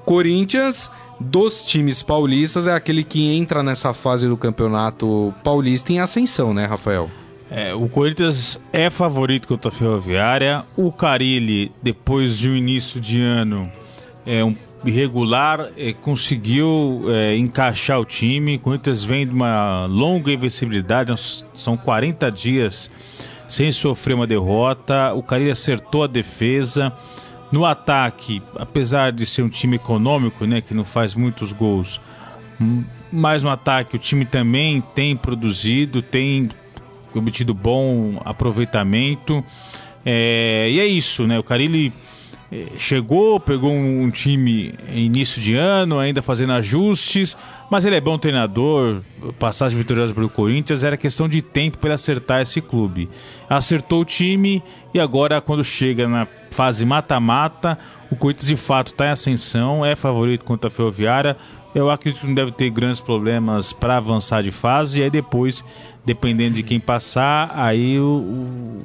Corinthians, 0.05 0.91
dos 1.19 1.63
times 1.65 2.03
paulistas, 2.03 2.67
é 2.67 2.73
aquele 2.73 3.03
que 3.03 3.33
entra 3.35 3.63
nessa 3.63 3.93
fase 3.93 4.27
do 4.27 4.35
campeonato 4.37 5.33
paulista 5.43 5.91
em 5.93 5.99
ascensão, 5.99 6.53
né, 6.53 6.65
Rafael? 6.65 7.09
É, 7.49 7.73
o 7.73 7.87
Corinthians 7.87 8.59
é 8.73 8.89
favorito 8.89 9.47
contra 9.47 9.69
a 9.69 9.71
Ferroviária. 9.71 10.63
O 10.75 10.91
Carilli, 10.91 11.71
depois 11.81 12.37
de 12.37 12.49
um 12.49 12.55
início 12.55 12.99
de 12.99 13.21
ano 13.21 13.69
é, 14.25 14.43
um 14.43 14.55
irregular, 14.83 15.69
é, 15.77 15.93
conseguiu 15.93 17.03
é, 17.07 17.35
encaixar 17.37 17.99
o 17.99 18.05
time. 18.05 18.55
O 18.55 18.59
Corinthians 18.59 19.03
vem 19.03 19.27
de 19.27 19.33
uma 19.33 19.85
longa 19.85 20.31
invencibilidade, 20.33 21.11
nós- 21.11 21.45
são 21.53 21.77
40 21.77 22.31
dias 22.31 22.89
sem 23.47 23.71
sofrer 23.71 24.15
uma 24.15 24.25
derrota. 24.25 25.13
O 25.13 25.21
Carilli 25.21 25.51
acertou 25.51 26.03
a 26.03 26.07
defesa. 26.07 26.91
No 27.55 27.65
ataque, 27.65 28.41
apesar 28.57 29.13
de 29.13 29.25
ser 29.25 29.41
um 29.41 29.47
time 29.47 29.77
econômico, 29.77 30.45
né, 30.45 30.59
que 30.59 30.73
não 30.73 30.83
faz 30.83 31.15
muitos 31.15 31.53
gols, 31.53 32.01
mas 33.09 33.43
no 33.43 33.49
ataque 33.49 33.95
o 33.95 33.97
time 33.97 34.25
também 34.25 34.81
tem 34.93 35.15
produzido, 35.15 36.01
tem 36.01 36.49
obtido 37.13 37.53
bom 37.53 38.21
aproveitamento. 38.25 39.41
É, 40.05 40.67
e 40.69 40.81
é 40.81 40.85
isso, 40.85 41.25
né? 41.25 41.39
O 41.39 41.43
Carilli 41.43 41.93
chegou, 42.77 43.39
pegou 43.39 43.71
um, 43.71 44.09
time 44.09 44.73
início 44.93 45.41
de 45.41 45.55
ano, 45.55 45.99
ainda 45.99 46.21
fazendo 46.21 46.53
ajustes, 46.53 47.35
mas 47.69 47.85
ele 47.85 47.95
é 47.95 48.01
bom 48.01 48.17
treinador. 48.17 49.01
Passagem 49.39 49.77
vitoriosa 49.77 50.13
pelo 50.13 50.29
Corinthians 50.29 50.83
era 50.83 50.95
questão 50.95 51.27
de 51.27 51.41
tempo 51.41 51.77
para 51.77 51.89
ele 51.89 51.95
acertar 51.95 52.41
esse 52.41 52.61
clube. 52.61 53.09
Acertou 53.49 54.01
o 54.01 54.05
time 54.05 54.63
e 54.93 54.99
agora, 54.99 55.41
quando 55.41 55.63
chega 55.63 56.07
na 56.07 56.27
fase 56.51 56.85
mata-mata, 56.85 57.77
o 58.11 58.15
Corinthians 58.15 58.47
de 58.47 58.55
fato 58.55 58.87
está 58.87 59.07
em 59.07 59.11
ascensão, 59.11 59.85
é 59.85 59.95
favorito 59.95 60.45
contra 60.45 60.67
a 60.67 60.71
Ferroviária. 60.71 61.35
Eu 61.73 61.89
acredito 61.89 62.21
que 62.21 62.27
não 62.27 62.33
deve 62.35 62.51
ter 62.51 62.69
grandes 62.69 63.01
problemas 63.01 63.73
para 63.73 63.97
avançar 63.97 64.41
de 64.41 64.51
fase. 64.51 65.01
E 65.01 65.03
aí 65.03 65.09
depois, 65.09 65.61
dependendo 66.05 66.55
de 66.55 66.63
quem 66.63 66.79
passar, 66.79 67.51
aí 67.53 67.99
o, 67.99 68.05
o- 68.05 68.79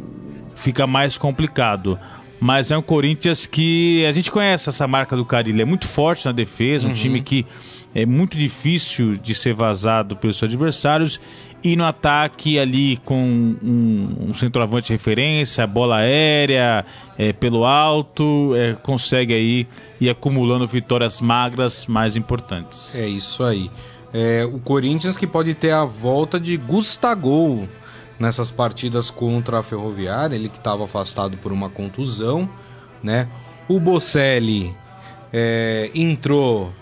fica 0.57 0.89
mais 0.89 1.17
complicado. 1.17 1.97
Mas 2.41 2.71
é 2.71 2.79
um 2.79 2.83
Corinthians 2.83 3.45
que 3.45 4.05
a 4.07 4.13
gente 4.13 4.31
conhece 4.31 4.71
essa 4.71 4.89
marca 4.89 5.15
do 5.15 5.25
Carilho. 5.25 5.61
É 5.61 5.65
muito 5.65 5.87
forte 5.87 6.25
na 6.25 6.33
defesa, 6.33 6.89
um 6.89 6.95
time 6.95 7.21
que 7.21 7.47
é 7.95 8.07
muito 8.07 8.39
difícil 8.39 9.17
de 9.17 9.35
ser 9.35 9.53
vazado 9.53 10.17
pelos 10.17 10.39
seus 10.39 10.51
adversários. 10.51 11.21
E 11.63 11.77
no 11.77 11.85
ataque 11.85 12.59
ali 12.59 12.97
com 13.05 13.23
um, 13.23 14.29
um 14.31 14.35
centroavante 14.35 14.87
de 14.87 14.95
referência, 14.95 15.67
bola 15.67 15.99
aérea, 15.99 16.87
é, 17.19 17.35
pelo 17.35 17.67
alto, 17.67 18.55
é, 18.57 18.75
consegue 18.83 19.35
aí 19.35 19.67
ir 20.01 20.09
acumulando 20.09 20.67
vitórias 20.67 21.21
magras 21.21 21.85
mais 21.85 22.17
importantes. 22.17 22.95
É 22.95 23.07
isso 23.07 23.45
aí. 23.45 23.71
É, 24.13 24.49
o 24.51 24.59
Corinthians 24.59 25.19
que 25.19 25.27
pode 25.27 25.53
ter 25.53 25.73
a 25.73 25.85
volta 25.85 26.41
de 26.41 26.57
Gustagol 26.57 27.69
nessas 28.21 28.51
partidas 28.51 29.11
contra 29.11 29.59
a 29.59 29.63
Ferroviária, 29.63 30.37
ele 30.37 30.49
que 30.49 30.59
estava 30.59 30.85
afastado 30.85 31.37
por 31.39 31.53
uma 31.53 31.71
contusão, 31.71 32.49
né? 33.03 33.27
O 33.67 33.81
Bocelli 33.81 34.77
é, 35.33 35.91
entrou 35.95 36.73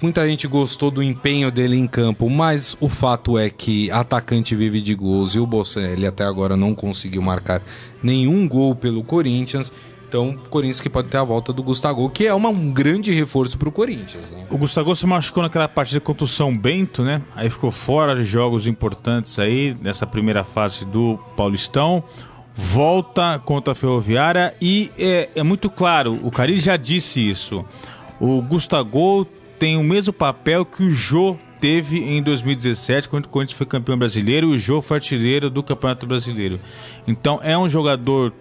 Muita 0.00 0.28
gente 0.28 0.46
gostou 0.46 0.90
do 0.90 1.02
empenho 1.02 1.50
dele 1.50 1.74
em 1.74 1.86
campo, 1.86 2.28
mas 2.28 2.76
o 2.80 2.88
fato 2.88 3.38
é 3.38 3.48
que 3.48 3.90
atacante 3.90 4.54
vive 4.54 4.82
de 4.82 4.94
gols 4.94 5.34
e 5.34 5.38
o 5.38 5.46
Bocelli 5.46 6.06
até 6.06 6.22
agora 6.22 6.54
não 6.54 6.74
conseguiu 6.74 7.22
marcar 7.22 7.62
nenhum 8.02 8.46
gol 8.46 8.74
pelo 8.74 9.02
Corinthians. 9.02 9.72
Então, 10.16 10.30
o 10.30 10.48
Corinthians 10.48 10.80
que 10.80 10.88
pode 10.88 11.08
ter 11.08 11.18
a 11.18 11.22
volta 11.22 11.52
do 11.52 11.62
Gustavo, 11.62 12.08
que 12.08 12.26
é 12.26 12.32
uma, 12.32 12.48
um 12.48 12.72
grande 12.72 13.12
reforço 13.12 13.58
para 13.58 13.68
o 13.68 13.72
Corinthians. 13.72 14.30
Né? 14.30 14.46
O 14.48 14.56
Gustavo 14.56 14.96
se 14.96 15.06
machucou 15.06 15.42
naquela 15.42 15.68
partida 15.68 16.00
contra 16.00 16.24
o 16.24 16.28
São 16.28 16.56
Bento, 16.56 17.04
né? 17.04 17.20
Aí 17.34 17.50
ficou 17.50 17.70
fora 17.70 18.16
de 18.16 18.24
jogos 18.24 18.66
importantes 18.66 19.38
aí, 19.38 19.76
nessa 19.82 20.06
primeira 20.06 20.42
fase 20.42 20.86
do 20.86 21.18
Paulistão. 21.36 22.02
Volta 22.54 23.38
contra 23.44 23.72
a 23.72 23.74
Ferroviária 23.74 24.54
e 24.58 24.90
é, 24.98 25.28
é 25.34 25.42
muito 25.42 25.68
claro, 25.68 26.18
o 26.22 26.30
Cari 26.30 26.58
já 26.60 26.78
disse 26.78 27.20
isso. 27.20 27.62
O 28.18 28.40
Gustavo 28.40 29.26
tem 29.58 29.76
o 29.76 29.84
mesmo 29.84 30.14
papel 30.14 30.64
que 30.64 30.82
o 30.82 30.90
Jô 30.90 31.36
teve 31.60 31.98
em 31.98 32.22
2017, 32.22 33.10
quando 33.10 33.26
o 33.26 33.28
Corinthians 33.28 33.58
foi 33.58 33.66
campeão 33.66 33.98
brasileiro 33.98 34.54
e 34.54 34.56
o 34.56 34.58
Jô 34.58 34.80
foi 34.80 34.96
artilheiro 34.96 35.50
do 35.50 35.62
Campeonato 35.62 36.06
Brasileiro. 36.06 36.58
Então 37.06 37.38
é 37.42 37.56
um 37.58 37.68
jogador 37.68 38.32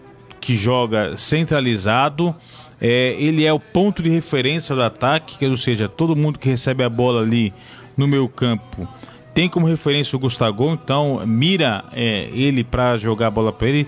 que 0.45 0.55
joga 0.55 1.17
centralizado. 1.17 2.36
É, 2.79 3.15
ele 3.17 3.43
é 3.43 3.51
o 3.51 3.60
ponto 3.60 4.03
de 4.03 4.10
referência 4.12 4.75
do 4.75 4.84
ataque, 4.84 5.39
que, 5.39 5.47
ou 5.47 5.58
seja, 5.58 5.89
todo 5.89 6.15
mundo 6.15 6.38
que 6.38 6.47
recebe 6.47 6.84
a 6.84 6.89
bola 6.89 7.21
ali 7.23 7.51
no 7.97 8.08
meu 8.08 8.29
campo 8.29 8.88
tem 9.34 9.49
como 9.49 9.67
referência 9.67 10.15
o 10.15 10.19
Gustavo, 10.19 10.71
então 10.71 11.21
mira 11.27 11.84
é, 11.91 12.29
ele 12.31 12.63
para 12.63 12.97
jogar 12.97 13.27
a 13.27 13.31
bola 13.31 13.51
para 13.51 13.67
ele. 13.67 13.86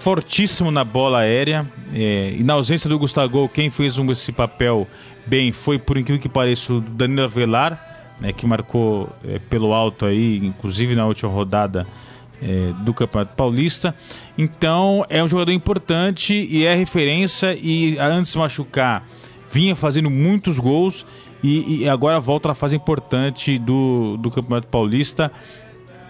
Fortíssimo 0.00 0.70
na 0.70 0.84
bola 0.84 1.20
aérea. 1.20 1.66
É, 1.94 2.34
e 2.38 2.44
na 2.44 2.52
ausência 2.52 2.88
do 2.88 2.98
Gustavo, 2.98 3.48
quem 3.48 3.70
fez 3.70 3.96
um, 3.96 4.10
esse 4.12 4.30
papel 4.30 4.86
bem 5.26 5.52
foi, 5.52 5.78
por 5.78 5.96
incrível 5.96 6.20
que 6.20 6.28
pareça, 6.28 6.74
o 6.74 6.80
Danilo 6.82 7.22
Avelar, 7.22 8.12
né, 8.20 8.30
que 8.30 8.46
marcou 8.46 9.08
é, 9.26 9.38
pelo 9.38 9.72
alto 9.72 10.04
aí, 10.04 10.36
inclusive 10.36 10.94
na 10.94 11.06
última 11.06 11.30
rodada 11.30 11.86
é, 12.42 12.72
do 12.84 12.92
Campeonato 12.94 13.36
Paulista. 13.36 13.94
Então 14.36 15.04
é 15.08 15.22
um 15.22 15.28
jogador 15.28 15.52
importante 15.52 16.34
e 16.34 16.64
é 16.64 16.74
referência 16.74 17.54
e 17.54 17.98
antes 17.98 18.32
de 18.32 18.38
machucar 18.38 19.06
vinha 19.50 19.74
fazendo 19.74 20.08
muitos 20.08 20.58
gols 20.58 21.04
e, 21.42 21.82
e 21.82 21.88
agora 21.88 22.20
volta 22.20 22.52
à 22.52 22.54
fase 22.54 22.76
importante 22.76 23.58
do, 23.58 24.16
do 24.16 24.30
Campeonato 24.30 24.68
Paulista, 24.68 25.32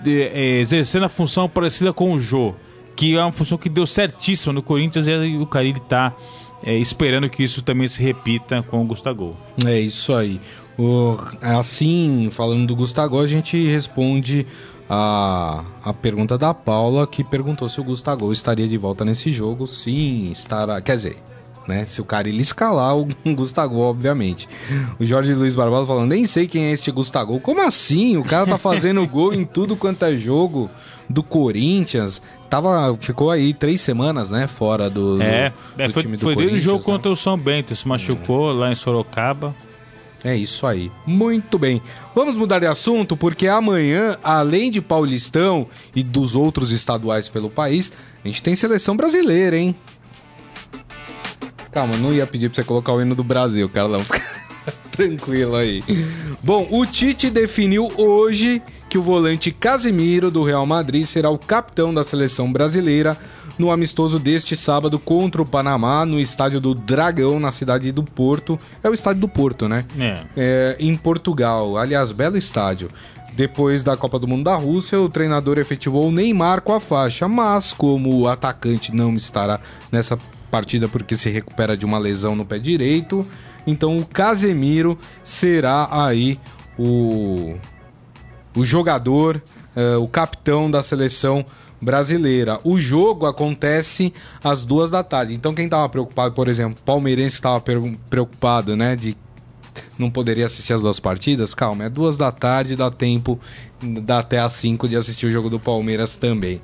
é, 0.05 0.61
exercendo 0.61 1.05
a 1.05 1.09
função 1.09 1.49
parecida 1.49 1.93
com 1.93 2.13
o 2.13 2.19
Jô, 2.19 2.55
que 2.97 3.17
é 3.17 3.23
uma 3.23 3.33
função 3.33 3.57
que 3.57 3.69
deu 3.69 3.87
certíssima 3.87 4.53
no 4.53 4.63
Corinthians 4.63 5.07
e 5.07 5.37
o 5.37 5.47
Carilli 5.47 5.79
está 5.79 6.15
é, 6.63 6.75
esperando 6.77 7.29
que 7.29 7.43
isso 7.43 7.63
também 7.63 7.89
se 7.89 8.03
repita 8.03 8.63
com 8.63 8.83
o 8.83 8.85
Gustavo. 8.85 9.37
É 9.65 9.79
isso 9.79 10.13
aí. 10.13 10.41
O, 10.79 11.17
assim, 11.43 12.29
falando 12.31 12.67
do 12.67 12.77
Gustavo, 12.77 13.21
a 13.21 13.27
gente 13.27 13.69
responde 13.69 14.47
a, 14.93 15.63
a 15.85 15.93
pergunta 15.95 16.37
da 16.37 16.53
Paula, 16.53 17.07
que 17.07 17.23
perguntou 17.23 17.69
se 17.69 17.81
o 17.81 17.85
Gustavo 17.85 18.33
estaria 18.33 18.67
de 18.67 18.77
volta 18.77 19.05
nesse 19.05 19.31
jogo. 19.31 19.65
Sim, 19.69 20.33
estará. 20.33 20.81
Quer 20.83 20.97
dizer, 20.97 21.17
né? 21.69 21.87
Se 21.87 22.01
o 22.01 22.05
cara 22.05 22.29
ele 22.29 22.43
escalar, 22.43 22.99
o 22.99 23.07
Gustavo, 23.37 23.79
obviamente. 23.79 24.49
O 24.99 25.05
Jorge 25.05 25.33
Luiz 25.33 25.55
Barbosa 25.55 25.87
falando, 25.87 26.09
nem 26.11 26.27
sei 26.27 26.49
quem 26.49 26.65
é 26.65 26.73
este 26.73 26.91
Gustavo. 26.91 27.39
Como 27.39 27.65
assim? 27.65 28.17
O 28.17 28.25
cara 28.25 28.45
tá 28.47 28.59
fazendo 28.59 29.07
gol 29.09 29.33
em 29.33 29.45
tudo 29.45 29.77
quanto 29.77 30.05
é 30.05 30.17
jogo 30.17 30.69
do 31.09 31.23
Corinthians. 31.23 32.21
Tava, 32.49 32.97
ficou 32.99 33.31
aí 33.31 33.55
três 33.55 33.81
semanas, 33.81 34.33
né? 34.33 34.49
Fora 34.49 34.91
do, 34.91 35.23
é, 35.23 35.53
do, 35.77 35.83
é, 35.83 35.89
foi, 35.89 36.03
time 36.03 36.17
do 36.17 36.25
foi 36.25 36.35
Corinthians. 36.35 36.53
desde 36.53 36.69
o 36.69 36.73
jogo 36.73 36.79
né? 36.79 36.97
contra 36.97 37.13
o 37.13 37.17
São 37.17 37.39
Bento, 37.39 37.77
se 37.77 37.87
machucou 37.87 38.53
lá 38.53 38.73
em 38.73 38.75
Sorocaba. 38.75 39.55
É 40.23 40.37
isso 40.37 40.67
aí. 40.67 40.93
Muito 41.07 41.59
bem. 41.59 41.81
Vamos 42.15 42.37
mudar 42.37 42.59
de 42.59 42.67
assunto 42.67 43.17
porque 43.17 43.49
amanhã, 43.49 44.19
além 44.23 44.71
de 44.71 44.81
Paulistão 44.81 45.67
e 45.95 46.03
dos 46.03 46.35
outros 46.35 46.73
estaduais 46.73 47.29
pelo 47.29 47.49
país, 47.49 47.93
a 48.25 48.29
gente 48.29 48.43
tem 48.43 48.55
seleção 48.55 48.97
brasileira, 48.97 49.57
hein? 49.57 49.75
Calma, 51.73 51.97
não 51.97 52.13
ia 52.13 52.27
pedir 52.27 52.49
pra 52.49 52.57
você 52.57 52.65
colocar 52.65 52.93
o 52.93 53.01
hino 53.01 53.15
do 53.15 53.25
Brasil, 53.25 53.69
Carlão. 53.69 54.05
Fica 54.05 54.23
tranquilo 54.91 55.57
aí. 55.57 55.83
Bom, 56.43 56.67
o 56.71 56.85
Tite 56.85 57.31
definiu 57.31 57.89
hoje 57.97 58.61
que 58.89 58.99
o 58.99 59.03
volante 59.03 59.53
Casemiro 59.53 60.31
do 60.31 60.43
Real 60.43 60.67
Madrid 60.67 61.07
será 61.07 61.31
o 61.31 61.39
capitão 61.39 61.95
da 61.95 62.03
seleção 62.03 62.53
brasileira 62.53 63.17
no 63.61 63.71
amistoso 63.71 64.19
deste 64.19 64.57
sábado 64.57 64.99
contra 64.99 65.43
o 65.43 65.49
Panamá 65.49 66.05
no 66.07 66.19
estádio 66.19 66.61
do 66.61 66.75
Dragão, 66.75 67.39
na 67.39 67.53
cidade 67.53 67.93
do 67.93 68.03
Porto. 68.03 68.59
É 68.83 68.89
o 68.89 68.95
estádio 68.95 69.21
do 69.21 69.29
Porto, 69.29 69.69
né? 69.69 69.85
É. 69.99 70.25
É, 70.37 70.77
em 70.81 70.97
Portugal. 70.97 71.77
Aliás, 71.77 72.11
belo 72.11 72.39
estádio. 72.39 72.89
Depois 73.35 73.85
da 73.85 73.97
Copa 73.97 74.19
do 74.19 74.27
Mundo 74.27 74.45
da 74.45 74.57
Rússia, 74.57 75.01
o 75.01 75.09
treinador 75.09 75.59
efetivou 75.59 76.09
o 76.09 76.11
Neymar 76.11 76.63
com 76.63 76.73
a 76.73 76.81
faixa, 76.81 77.29
mas 77.29 77.73
como 77.73 78.19
o 78.19 78.29
atacante 78.29 78.95
não 78.95 79.15
estará 79.15 79.61
nessa 79.93 80.19
partida 80.51 80.89
porque 80.89 81.15
se 81.15 81.31
recupera 81.31 81.77
de 81.77 81.87
uma 81.87 81.99
lesão 81.99 82.35
no 82.35 82.45
pé 82.45 82.59
direito, 82.59 83.25
então 83.65 83.97
o 83.97 84.05
Casemiro 84.05 84.99
será 85.23 85.89
aí 85.91 86.39
o, 86.77 87.55
o 88.57 88.65
jogador, 88.65 89.41
eh, 89.77 89.97
o 89.97 90.09
capitão 90.09 90.69
da 90.69 90.83
seleção 90.83 91.47
brasileira. 91.81 92.59
O 92.65 92.79
jogo 92.79 93.27
acontece 93.27 94.13
às 94.43 94.65
duas 94.65 94.91
da 94.91 95.03
tarde. 95.03 95.35
Então 95.35 95.55
quem 95.55 95.65
estava 95.65 95.89
preocupado, 95.89 96.35
por 96.35 96.49
exemplo, 96.49 96.83
palmeirense 96.85 97.37
que 97.37 97.47
estava 97.47 97.63
preocupado, 98.09 98.77
né, 98.77 98.97
de 98.97 99.17
não 99.99 100.11
poderia 100.11 100.47
assistir 100.47 100.73
as 100.73 100.83
duas 100.83 100.99
partidas, 100.99 101.55
calma, 101.55 101.85
é 101.85 101.89
duas 101.89 102.17
da 102.17 102.33
tarde, 102.33 102.75
dá 102.75 102.91
tempo, 102.91 103.39
dá 104.03 104.19
até 104.19 104.39
às 104.39 104.55
cinco 104.55 104.89
de 104.89 104.97
assistir 104.97 105.27
o 105.27 105.33
jogo 105.33 105.49
do 105.49 105.61
Palmeiras 105.61 106.17
também. 106.17 106.61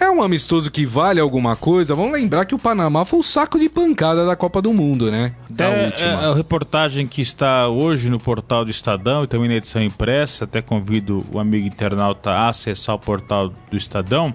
É 0.00 0.10
um 0.10 0.22
amistoso 0.22 0.70
que 0.70 0.84
vale 0.84 1.20
alguma 1.20 1.54
coisa. 1.54 1.94
Vamos 1.94 2.12
lembrar 2.12 2.44
que 2.44 2.54
o 2.54 2.58
Panamá 2.58 3.04
foi 3.04 3.20
o 3.20 3.22
saco 3.22 3.58
de 3.58 3.68
pancada 3.68 4.26
da 4.26 4.34
Copa 4.34 4.60
do 4.60 4.72
Mundo, 4.72 5.10
né? 5.10 5.34
Da 5.48 5.66
é, 5.66 5.86
última. 5.86 6.10
É 6.10 6.30
a 6.30 6.34
reportagem 6.34 7.06
que 7.06 7.20
está 7.20 7.68
hoje 7.68 8.10
no 8.10 8.18
portal 8.18 8.64
do 8.64 8.70
Estadão 8.70 9.24
e 9.24 9.26
também 9.26 9.48
na 9.48 9.54
edição 9.54 9.82
impressa. 9.82 10.44
Até 10.44 10.60
convido 10.60 11.24
o 11.32 11.38
amigo 11.38 11.66
internauta 11.66 12.30
a 12.30 12.48
acessar 12.48 12.94
o 12.94 12.98
portal 12.98 13.48
do 13.48 13.76
Estadão. 13.76 14.32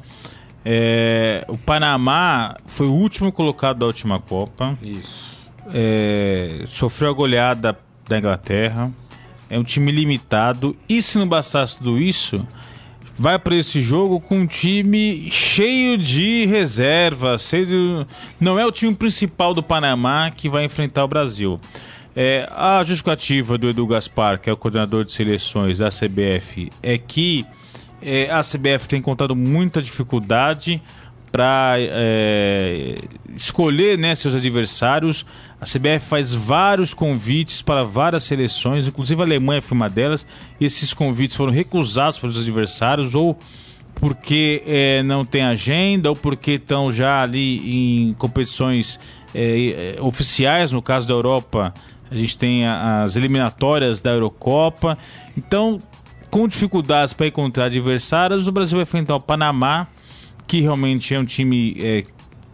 É, 0.64 1.46
o 1.48 1.58
Panamá 1.58 2.56
foi 2.66 2.88
o 2.88 2.94
último 2.94 3.32
colocado 3.32 3.80
da 3.80 3.86
última 3.86 4.20
Copa. 4.20 4.78
Isso. 4.82 5.52
É, 5.74 6.64
sofreu 6.68 7.10
a 7.10 7.14
goleada 7.14 7.78
da 8.08 8.18
Inglaterra. 8.18 8.92
É 9.50 9.58
um 9.58 9.64
time 9.64 9.92
limitado. 9.92 10.76
E 10.88 11.02
se 11.02 11.18
não 11.18 11.28
bastasse 11.28 11.78
tudo 11.78 11.98
isso, 11.98 12.46
vai 13.18 13.40
para 13.40 13.56
esse 13.56 13.82
jogo 13.82 14.20
com 14.20 14.40
um 14.40 14.48
time 14.48 15.30
cheio 15.32 15.98
de 15.98 16.46
reservas. 16.46 17.44
Cheio 17.44 17.66
de... 17.66 18.08
Não 18.40 18.60
é 18.60 18.66
o 18.66 18.72
time 18.72 18.94
principal 18.94 19.54
do 19.54 19.64
Panamá 19.64 20.30
que 20.30 20.48
vai 20.48 20.66
enfrentar 20.66 21.04
o 21.04 21.08
Brasil. 21.08 21.60
É, 22.16 22.50
a 22.52 22.84
justificativa 22.84 23.58
do 23.58 23.70
Edu 23.70 23.86
Gaspar, 23.86 24.40
que 24.40 24.50
é 24.50 24.54
o 24.54 24.58
coordenador 24.58 25.06
de 25.06 25.12
seleções 25.12 25.78
da 25.78 25.90
CBF, 25.90 26.72
é 26.82 26.98
que 26.98 27.46
é, 28.02 28.30
a 28.32 28.42
CBF 28.42 28.88
tem 28.88 29.00
encontrado 29.00 29.36
muita 29.36 29.82
dificuldade 29.82 30.82
para 31.32 31.76
é, 31.78 33.00
escolher 33.36 33.98
né, 33.98 34.16
seus 34.16 34.36
adversários. 34.36 35.26
A 35.60 35.66
CBF 35.66 36.06
faz 36.08 36.34
vários 36.34 36.94
convites 36.94 37.62
para 37.62 37.84
várias 37.84 38.24
seleções, 38.24 38.88
inclusive 38.88 39.22
a 39.22 39.26
Alemanha 39.26 39.62
foi 39.62 39.76
uma 39.76 39.90
delas, 39.90 40.26
esses 40.62 40.94
convites 40.94 41.36
foram 41.36 41.52
recusados 41.52 42.20
pelos 42.20 42.38
adversários, 42.38 43.16
ou 43.16 43.38
porque 43.96 44.62
é, 44.68 45.02
não 45.02 45.26
tem 45.26 45.44
agenda, 45.44 46.10
ou 46.10 46.16
porque 46.16 46.52
estão 46.52 46.92
já 46.92 47.24
ali 47.24 48.10
em 48.10 48.14
competições 48.14 49.00
é, 49.34 49.96
é, 49.98 50.02
oficiais, 50.02 50.72
no 50.72 50.82
caso 50.82 51.08
da 51.08 51.14
Europa, 51.14 51.74
a 52.10 52.16
gente 52.16 52.38
tem 52.38 52.66
as 52.66 53.16
eliminatórias 53.16 54.00
da 54.00 54.12
Eurocopa. 54.12 54.98
Então, 55.36 55.80
com 56.30 56.48
dificuldades 56.48 57.14
para 57.14 57.28
encontrar 57.28 57.66
adversários, 57.66 58.48
o 58.48 58.52
Brasil 58.52 58.78
vai 58.78 58.84
enfrentar 58.84 59.16
o 59.16 59.22
Panamá, 59.22 59.88
que 60.48 60.62
realmente 60.62 61.14
é 61.14 61.20
um 61.20 61.26
time 61.26 61.76
é, 61.80 62.04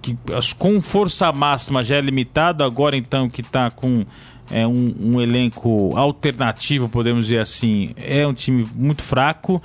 que 0.01 0.17
com 0.57 0.81
força 0.81 1.31
máxima 1.31 1.83
já 1.83 1.95
é 1.95 2.01
limitado, 2.01 2.63
agora 2.63 2.97
então 2.97 3.29
que 3.29 3.41
está 3.41 3.71
com 3.71 4.05
é, 4.51 4.67
um, 4.67 4.93
um, 5.01 5.21
elenco 5.21 5.95
alternativo, 5.95 6.89
podemos 6.89 7.27
dizer 7.27 7.39
assim, 7.39 7.89
é 7.95 8.27
um 8.27 8.33
time 8.33 8.65
muito 8.75 9.01
fraco. 9.01 9.61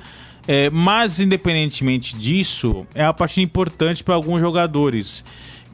É, 0.46 0.70
mas, 0.70 1.20
independentemente 1.20 2.16
disso, 2.16 2.86
é 2.94 3.04
uma 3.04 3.12
partida 3.12 3.44
importante 3.44 4.02
para 4.02 4.14
alguns 4.14 4.40
jogadores 4.40 5.22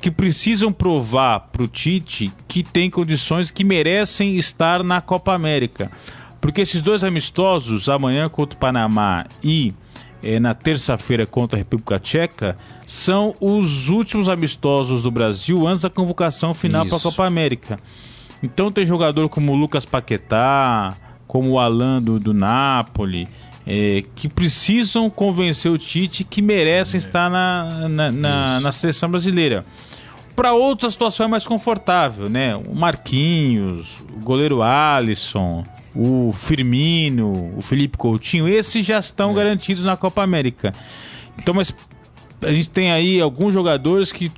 que 0.00 0.10
precisam 0.10 0.72
provar 0.72 1.40
para 1.52 1.62
o 1.62 1.68
Tite 1.68 2.32
que 2.48 2.64
tem 2.64 2.90
condições 2.90 3.52
que 3.52 3.62
merecem 3.62 4.36
estar 4.36 4.82
na 4.82 5.00
Copa 5.00 5.32
América. 5.32 5.90
Porque 6.40 6.60
esses 6.60 6.82
dois 6.82 7.04
amistosos, 7.04 7.88
amanhã 7.88 8.28
contra 8.28 8.56
o 8.56 8.60
Panamá 8.60 9.24
e 9.42 9.72
é, 10.24 10.40
na 10.40 10.54
terça-feira 10.54 11.26
contra 11.26 11.56
a 11.56 11.58
República 11.58 11.98
Tcheca, 12.00 12.56
são 12.86 13.34
os 13.40 13.88
últimos 13.88 14.28
amistosos 14.28 15.02
do 15.02 15.10
Brasil 15.10 15.66
antes 15.66 15.82
da 15.82 15.90
convocação 15.90 16.54
final 16.54 16.86
para 16.86 16.96
a 16.96 17.00
Copa 17.00 17.26
América. 17.26 17.76
Então 18.42 18.72
tem 18.72 18.84
jogador 18.84 19.28
como 19.28 19.52
o 19.52 19.54
Lucas 19.54 19.84
Paquetá, 19.84 20.94
como 21.26 21.50
o 21.50 21.58
Alan 21.58 22.02
do, 22.02 22.18
do 22.18 22.32
Napoli, 22.32 23.28
é, 23.66 24.02
que 24.14 24.28
precisam 24.28 25.08
convencer 25.08 25.70
o 25.70 25.78
Tite 25.78 26.24
que 26.24 26.42
merecem 26.42 26.98
estar 26.98 27.30
na, 27.30 27.88
na, 27.88 28.12
na, 28.12 28.60
na 28.60 28.72
seleção 28.72 29.10
brasileira. 29.10 29.64
Para 30.34 30.52
outros 30.52 30.88
a 30.88 30.90
situação 30.90 31.26
é 31.26 31.28
mais 31.28 31.46
confortável, 31.46 32.28
né? 32.28 32.56
O 32.56 32.74
Marquinhos, 32.74 33.88
o 34.14 34.24
goleiro 34.24 34.62
Alisson, 34.62 35.64
o 35.94 36.32
Firmino, 36.32 37.54
o 37.56 37.62
Felipe 37.62 37.96
Coutinho, 37.96 38.48
esses 38.48 38.84
já 38.84 38.98
estão 38.98 39.30
é. 39.30 39.34
garantidos 39.34 39.84
na 39.84 39.96
Copa 39.96 40.22
América. 40.22 40.72
Então, 41.38 41.54
mas 41.54 41.74
a 42.42 42.52
gente 42.52 42.70
tem 42.70 42.90
aí 42.90 43.20
alguns 43.20 43.52
jogadores 43.52 44.12
que 44.12 44.30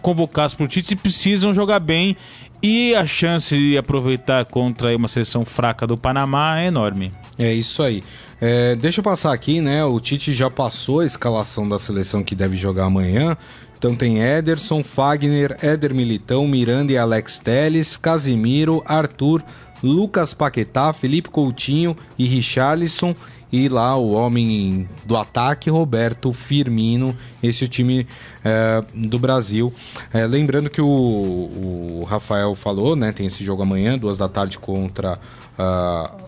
convocados 0.00 0.54
para 0.54 0.64
o 0.64 0.68
Tite 0.68 0.94
precisam 0.94 1.52
jogar 1.52 1.80
bem 1.80 2.16
e 2.62 2.94
a 2.94 3.04
chance 3.06 3.56
de 3.56 3.76
aproveitar 3.76 4.44
contra 4.44 4.94
uma 4.96 5.08
seleção 5.08 5.44
fraca 5.44 5.86
do 5.86 5.96
Panamá 5.96 6.60
é 6.60 6.66
enorme. 6.66 7.12
É 7.38 7.52
isso 7.52 7.82
aí. 7.82 8.02
É, 8.40 8.76
deixa 8.76 9.00
eu 9.00 9.04
passar 9.04 9.32
aqui, 9.32 9.60
né? 9.60 9.84
O 9.84 9.98
Tite 9.98 10.32
já 10.32 10.50
passou 10.50 11.00
a 11.00 11.06
escalação 11.06 11.68
da 11.68 11.78
seleção 11.78 12.22
que 12.22 12.34
deve 12.34 12.56
jogar 12.56 12.84
amanhã. 12.84 13.36
Então 13.78 13.94
tem 13.94 14.22
Ederson, 14.22 14.82
Fagner, 14.82 15.56
Éder 15.60 15.94
Militão, 15.94 16.46
Miranda 16.46 16.92
e 16.92 16.98
Alex 16.98 17.38
Teles, 17.38 17.96
Casimiro, 17.96 18.82
Arthur, 18.86 19.42
Lucas 19.82 20.34
Paquetá, 20.34 20.92
Felipe 20.92 21.28
Coutinho 21.28 21.96
e 22.18 22.26
Richarlison. 22.26 23.14
E 23.52 23.68
lá 23.68 23.96
o 23.96 24.10
homem 24.10 24.88
do 25.04 25.16
ataque, 25.16 25.70
Roberto 25.70 26.32
Firmino, 26.32 27.16
esse 27.40 27.64
é 27.64 27.68
time 27.68 28.06
é, 28.44 28.82
do 28.92 29.20
Brasil. 29.20 29.72
É, 30.12 30.26
lembrando 30.26 30.68
que 30.68 30.80
o, 30.80 30.86
o, 30.86 32.04
Rafael 32.08 32.54
falou, 32.56 32.96
né? 32.96 33.12
Tem 33.12 33.24
esse 33.26 33.44
jogo 33.44 33.62
amanhã, 33.62 33.96
duas 33.96 34.18
da 34.18 34.28
tarde 34.28 34.58
contra 34.58 35.16
uh, 35.58 36.26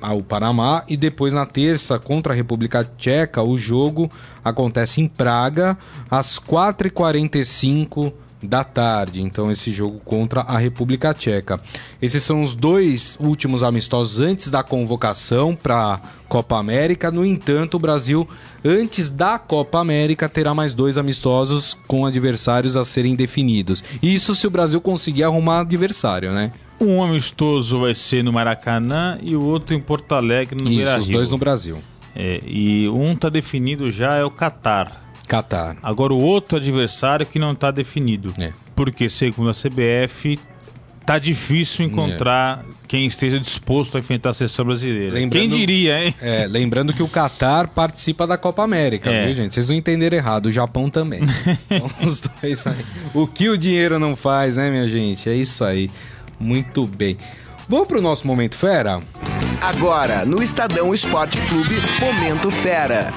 ao 0.00 0.22
Panamá 0.22 0.82
e 0.88 0.96
depois 0.96 1.32
na 1.32 1.44
terça 1.44 1.98
contra 1.98 2.32
a 2.32 2.36
República 2.36 2.84
Tcheca 2.96 3.42
o 3.42 3.58
jogo 3.58 4.10
acontece 4.42 5.00
em 5.00 5.08
Praga 5.08 5.76
às 6.10 6.38
4h45 6.38 8.12
da 8.42 8.64
tarde. 8.64 9.20
Então 9.20 9.50
esse 9.50 9.70
jogo 9.70 10.00
contra 10.04 10.40
a 10.42 10.58
República 10.58 11.12
Tcheca. 11.12 11.60
Esses 12.00 12.22
são 12.22 12.42
os 12.42 12.54
dois 12.54 13.16
últimos 13.20 13.62
amistosos 13.62 14.20
antes 14.20 14.50
da 14.50 14.62
convocação 14.62 15.54
para 15.54 16.00
Copa 16.28 16.58
América. 16.58 17.10
No 17.10 17.24
entanto, 17.24 17.74
o 17.74 17.80
Brasil 17.80 18.28
antes 18.64 19.10
da 19.10 19.38
Copa 19.38 19.80
América 19.80 20.28
terá 20.28 20.54
mais 20.54 20.74
dois 20.74 20.98
amistosos 20.98 21.76
com 21.86 22.06
adversários 22.06 22.76
a 22.76 22.84
serem 22.84 23.14
definidos. 23.14 23.82
Isso 24.02 24.34
se 24.34 24.46
o 24.46 24.50
Brasil 24.50 24.80
conseguir 24.80 25.24
arrumar 25.24 25.60
adversário, 25.60 26.32
né? 26.32 26.52
Um 26.80 27.02
amistoso 27.02 27.80
vai 27.80 27.94
ser 27.94 28.22
no 28.22 28.32
Maracanã 28.32 29.14
e 29.20 29.34
o 29.34 29.44
outro 29.44 29.74
em 29.74 29.80
Porto 29.80 30.14
Alegre, 30.14 30.62
no 30.62 30.70
Isso, 30.70 30.96
os 30.96 31.08
dois 31.08 31.30
no 31.30 31.36
Brasil. 31.38 31.82
É, 32.14 32.40
e 32.46 32.88
um 32.88 33.12
está 33.12 33.28
definido 33.28 33.90
já 33.90 34.14
é 34.14 34.24
o 34.24 34.30
Catar. 34.30 35.07
Catar. 35.28 35.76
Agora 35.82 36.12
o 36.12 36.20
outro 36.20 36.56
adversário 36.56 37.24
que 37.26 37.38
não 37.38 37.52
está 37.52 37.70
definido. 37.70 38.32
É. 38.40 38.50
Porque, 38.74 39.10
segundo 39.10 39.50
a 39.50 39.52
CBF, 39.52 40.38
tá 41.04 41.18
difícil 41.18 41.86
encontrar 41.86 42.64
é. 42.68 42.72
quem 42.86 43.06
esteja 43.06 43.38
disposto 43.38 43.96
a 43.96 44.00
enfrentar 44.00 44.30
a 44.30 44.34
seleção 44.34 44.64
brasileira. 44.64 45.14
Lembrando, 45.14 45.32
quem 45.32 45.48
diria, 45.48 46.04
hein? 46.04 46.14
É, 46.20 46.46
lembrando 46.46 46.92
que 46.92 47.02
o 47.02 47.08
Catar 47.08 47.68
participa 47.68 48.26
da 48.26 48.36
Copa 48.36 48.62
América, 48.62 49.10
é. 49.10 49.26
viu, 49.26 49.34
gente? 49.34 49.54
Vocês 49.54 49.68
não 49.68 49.76
entenderam 49.76 50.16
errado, 50.16 50.46
o 50.46 50.52
Japão 50.52 50.90
também. 50.90 51.20
então, 51.70 51.90
os 52.06 52.20
dois 52.20 52.66
aí. 52.66 52.84
O 53.14 53.26
que 53.26 53.48
o 53.48 53.56
dinheiro 53.56 53.98
não 53.98 54.14
faz, 54.14 54.56
né, 54.56 54.70
minha 54.70 54.88
gente? 54.88 55.28
É 55.30 55.34
isso 55.34 55.64
aí. 55.64 55.90
Muito 56.38 56.86
bem. 56.86 57.16
Vamos 57.68 57.88
para 57.88 57.98
o 57.98 58.02
nosso 58.02 58.26
Momento 58.26 58.54
Fera? 58.54 59.00
Agora, 59.60 60.24
no 60.24 60.42
Estadão 60.42 60.94
Esporte 60.94 61.38
Clube, 61.48 61.74
Momento 62.00 62.50
Fera. 62.50 63.12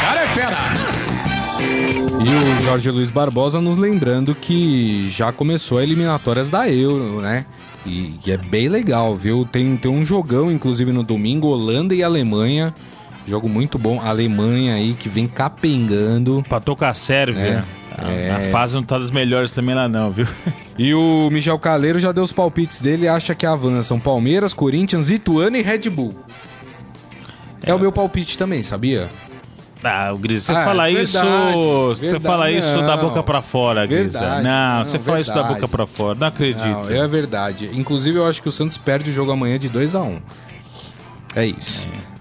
Cara 0.00 0.22
é 0.22 0.26
fera! 0.28 1.03
E 2.20 2.60
o 2.60 2.62
Jorge 2.62 2.90
Luiz 2.90 3.10
Barbosa 3.10 3.60
nos 3.60 3.76
lembrando 3.76 4.34
que 4.34 5.08
já 5.10 5.32
começou 5.32 5.78
a 5.78 5.82
eliminatórias 5.82 6.50
da 6.50 6.68
Euro, 6.70 7.20
né? 7.20 7.44
E, 7.84 8.18
e, 8.24 8.32
é 8.32 8.36
bem 8.36 8.68
legal, 8.68 9.16
viu? 9.16 9.46
Tem, 9.50 9.76
tem 9.76 9.90
um 9.90 10.04
jogão, 10.04 10.50
inclusive, 10.50 10.90
no 10.90 11.02
domingo, 11.02 11.48
Holanda 11.48 11.94
e 11.94 12.02
Alemanha. 12.02 12.72
Jogo 13.26 13.48
muito 13.48 13.78
bom. 13.78 14.00
A 14.00 14.08
Alemanha 14.08 14.74
aí 14.74 14.94
que 14.94 15.08
vem 15.08 15.26
capengando. 15.26 16.44
Pra 16.48 16.60
tocar 16.60 16.90
a 16.90 16.94
Sérvia. 16.94 17.56
Né? 17.56 17.64
É. 17.96 18.30
A 18.30 18.50
fase 18.50 18.74
não 18.74 18.82
tá 18.82 18.98
das 18.98 19.10
melhores 19.10 19.52
também 19.52 19.74
lá 19.74 19.88
não, 19.88 20.10
viu? 20.10 20.26
E 20.76 20.92
o 20.92 21.28
Michel 21.30 21.56
Caleiro 21.56 22.00
já 22.00 22.10
deu 22.10 22.24
os 22.24 22.32
palpites 22.32 22.80
dele 22.80 23.04
e 23.04 23.08
acha 23.08 23.32
que 23.32 23.46
avançam 23.46 24.00
Palmeiras, 24.00 24.52
Corinthians, 24.52 25.08
Ituano 25.08 25.56
e 25.56 25.62
Red 25.62 25.88
Bull. 25.88 26.16
É, 27.64 27.70
é 27.70 27.74
o 27.74 27.78
meu 27.78 27.92
palpite 27.92 28.36
também, 28.36 28.64
sabia? 28.64 29.08
Ah, 29.84 30.12
o 30.12 30.18
Gris, 30.18 30.44
você 30.44 30.52
ah, 30.52 30.64
fala 30.64 30.84
verdade, 30.84 31.02
isso. 31.02 31.18
Verdade, 31.20 31.98
você 31.98 32.20
fala 32.20 32.50
não, 32.50 32.58
isso 32.58 32.82
da 32.82 32.96
boca 32.96 33.22
para 33.22 33.42
fora, 33.42 33.86
Gris. 33.86 34.14
Não, 34.14 34.42
não, 34.42 34.84
você 34.84 34.98
fala 34.98 35.20
isso 35.20 35.34
da 35.34 35.42
boca 35.42 35.68
para 35.68 35.86
fora. 35.86 36.18
Não 36.18 36.26
acredito. 36.26 36.64
Não, 36.64 36.90
é 36.90 37.06
verdade. 37.06 37.70
Inclusive, 37.74 38.18
eu 38.18 38.26
acho 38.26 38.42
que 38.42 38.48
o 38.48 38.52
Santos 38.52 38.78
perde 38.78 39.10
o 39.10 39.12
jogo 39.12 39.30
amanhã 39.30 39.58
de 39.58 39.68
2 39.68 39.94
a 39.94 40.02
1 40.02 40.06
um. 40.06 40.18
É 41.36 41.46
isso. 41.46 41.86
É. 42.10 42.14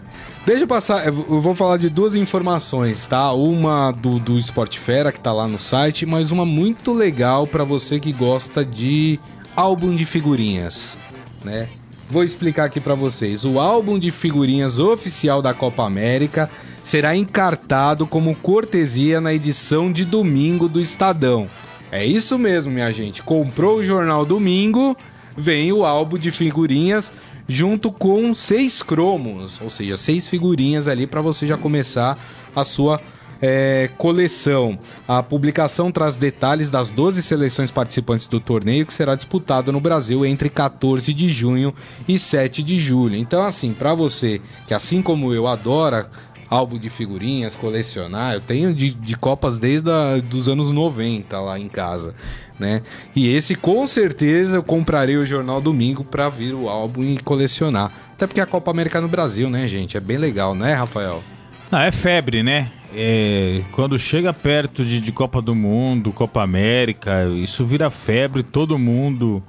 Deixa 0.46 0.64
eu 0.64 0.68
passar, 0.68 1.08
eu 1.08 1.14
vou 1.14 1.56
falar 1.56 1.78
de 1.78 1.90
duas 1.90 2.16
informações, 2.16 3.08
tá? 3.08 3.32
Uma 3.32 3.92
do, 3.92 4.20
do 4.20 4.38
Sport 4.38 4.78
Fera, 4.78 5.10
que 5.10 5.20
tá 5.20 5.32
lá 5.32 5.48
no 5.48 5.58
site, 5.58 6.06
mas 6.06 6.32
uma 6.32 6.46
muito 6.46 6.92
legal 6.92 7.48
para 7.48 7.64
você 7.64 7.98
que 7.98 8.12
gosta 8.12 8.66
de 8.66 9.18
álbum 9.56 9.96
de 9.96 10.04
figurinhas, 10.04 10.98
né? 11.46 11.70
Vou 12.10 12.26
explicar 12.26 12.66
aqui 12.66 12.82
para 12.82 12.94
vocês. 12.94 13.46
O 13.46 13.58
álbum 13.58 13.98
de 13.98 14.12
figurinhas 14.12 14.80
oficial 14.80 15.42
da 15.42 15.54
Copa 15.54 15.86
América 15.86 16.50
será 16.84 17.16
encartado 17.16 18.06
como 18.06 18.36
cortesia 18.36 19.22
na 19.22 19.34
edição 19.34 19.92
de 19.92 20.04
domingo 20.04 20.68
do 20.68 20.82
Estadão. 20.82 21.48
É 21.92 22.06
isso 22.06 22.38
mesmo, 22.38 22.72
minha 22.72 22.92
gente. 22.92 23.24
Comprou 23.24 23.78
o 23.78 23.84
jornal 23.84 24.26
domingo, 24.26 24.98
vem 25.38 25.72
o 25.72 25.86
álbum 25.86 26.18
de 26.18 26.32
figurinhas 26.32 27.12
junto 27.48 27.92
com 27.92 28.34
seis 28.34 28.82
cromos, 28.82 29.60
ou 29.62 29.70
seja, 29.70 29.98
seis 29.98 30.28
figurinhas 30.28 30.88
ali 30.88 31.06
para 31.06 31.22
você 31.22 31.46
já 31.46 31.58
começar 31.58 32.18
a 32.56 32.64
sua 32.64 33.02
é, 33.42 33.90
coleção. 33.98 34.80
A 35.06 35.22
publicação 35.22 35.92
traz 35.92 36.16
detalhes 36.16 36.70
das 36.70 36.90
12 36.92 37.22
seleções 37.22 37.70
participantes 37.70 38.26
do 38.26 38.40
torneio 38.40 38.86
que 38.86 38.94
será 38.94 39.16
disputado 39.16 39.72
no 39.72 39.82
Brasil 39.82 40.26
entre 40.26 40.50
14 40.50 41.14
de 41.14 41.28
junho 41.28 41.76
e 42.08 42.18
7 42.18 42.64
de 42.64 42.80
julho. 42.80 43.18
Então, 43.18 43.44
assim, 43.44 43.74
para 43.74 43.94
você 43.94 44.40
que, 44.66 44.74
assim 44.74 45.02
como 45.02 45.34
eu, 45.34 45.46
adora 45.46 46.10
álbum 46.54 46.78
de 46.78 46.90
figurinhas, 46.90 47.56
colecionar, 47.56 48.34
eu 48.34 48.42
tenho 48.42 48.74
de, 48.74 48.92
de 48.92 49.16
Copas 49.16 49.60
desde 49.60 49.90
os 50.34 50.48
anos 50.48 50.72
90 50.72 51.40
lá 51.40 51.60
em 51.60 51.68
casa 51.68 52.14
né? 52.60 52.82
E 53.16 53.28
esse 53.28 53.56
com 53.56 53.86
certeza 53.88 54.56
eu 54.56 54.64
comprarei 54.64 55.18
o 55.18 55.26
jornal 55.26 55.60
domingo 55.60 56.04
para 56.04 56.30
vir 56.30 56.54
o 56.54 56.70
álbum 56.70 57.04
e 57.04 57.18
colecionar. 57.20 57.92
Até 58.14 58.28
porque 58.28 58.42
a 58.42 58.46
Copa 58.46 58.72
América 58.72 59.02
no 59.02 59.08
Brasil, 59.08 59.50
né, 59.50 59.68
gente? 59.68 59.98
É 59.98 60.00
bem 60.00 60.18
legal, 60.18 60.54
né, 60.56 60.74
Rafael? 60.74 61.24
Não, 61.72 61.80
é 61.80 61.92
febre, 61.92 62.44
né? 62.44 62.72
É, 62.96 63.62
quando 63.72 63.98
chega 63.98 64.32
perto 64.32 64.86
de, 64.86 65.02
de 65.02 65.12
Copa 65.12 65.42
do 65.42 65.56
Mundo, 65.56 66.12
Copa 66.12 66.44
América, 66.44 67.26
isso 67.36 67.66
vira 67.66 67.90
febre, 67.90 68.44
todo 68.44 68.78
mundo 68.78 69.44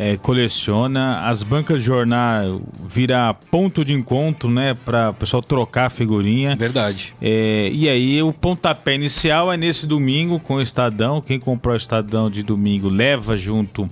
é, 0.00 0.16
coleciona. 0.16 1.22
As 1.22 1.42
bancas 1.42 1.80
de 1.80 1.86
jornal 1.86 2.62
vira 2.86 3.34
ponto 3.50 3.84
de 3.84 3.92
encontro, 3.92 4.48
né? 4.48 4.76
Para 4.84 5.10
o 5.10 5.14
pessoal 5.14 5.42
trocar 5.42 5.90
figurinha. 5.90 6.54
Verdade. 6.54 7.12
É, 7.20 7.68
e 7.72 7.88
aí 7.88 8.22
o 8.22 8.32
pontapé 8.32 8.94
inicial 8.94 9.52
é 9.52 9.56
nesse 9.56 9.88
domingo 9.88 10.38
com 10.38 10.54
o 10.54 10.62
Estadão. 10.62 11.20
Quem 11.20 11.40
comprou 11.40 11.74
o 11.74 11.76
Estadão 11.76 12.30
de 12.30 12.44
domingo 12.44 12.88
leva 12.88 13.36
junto 13.36 13.90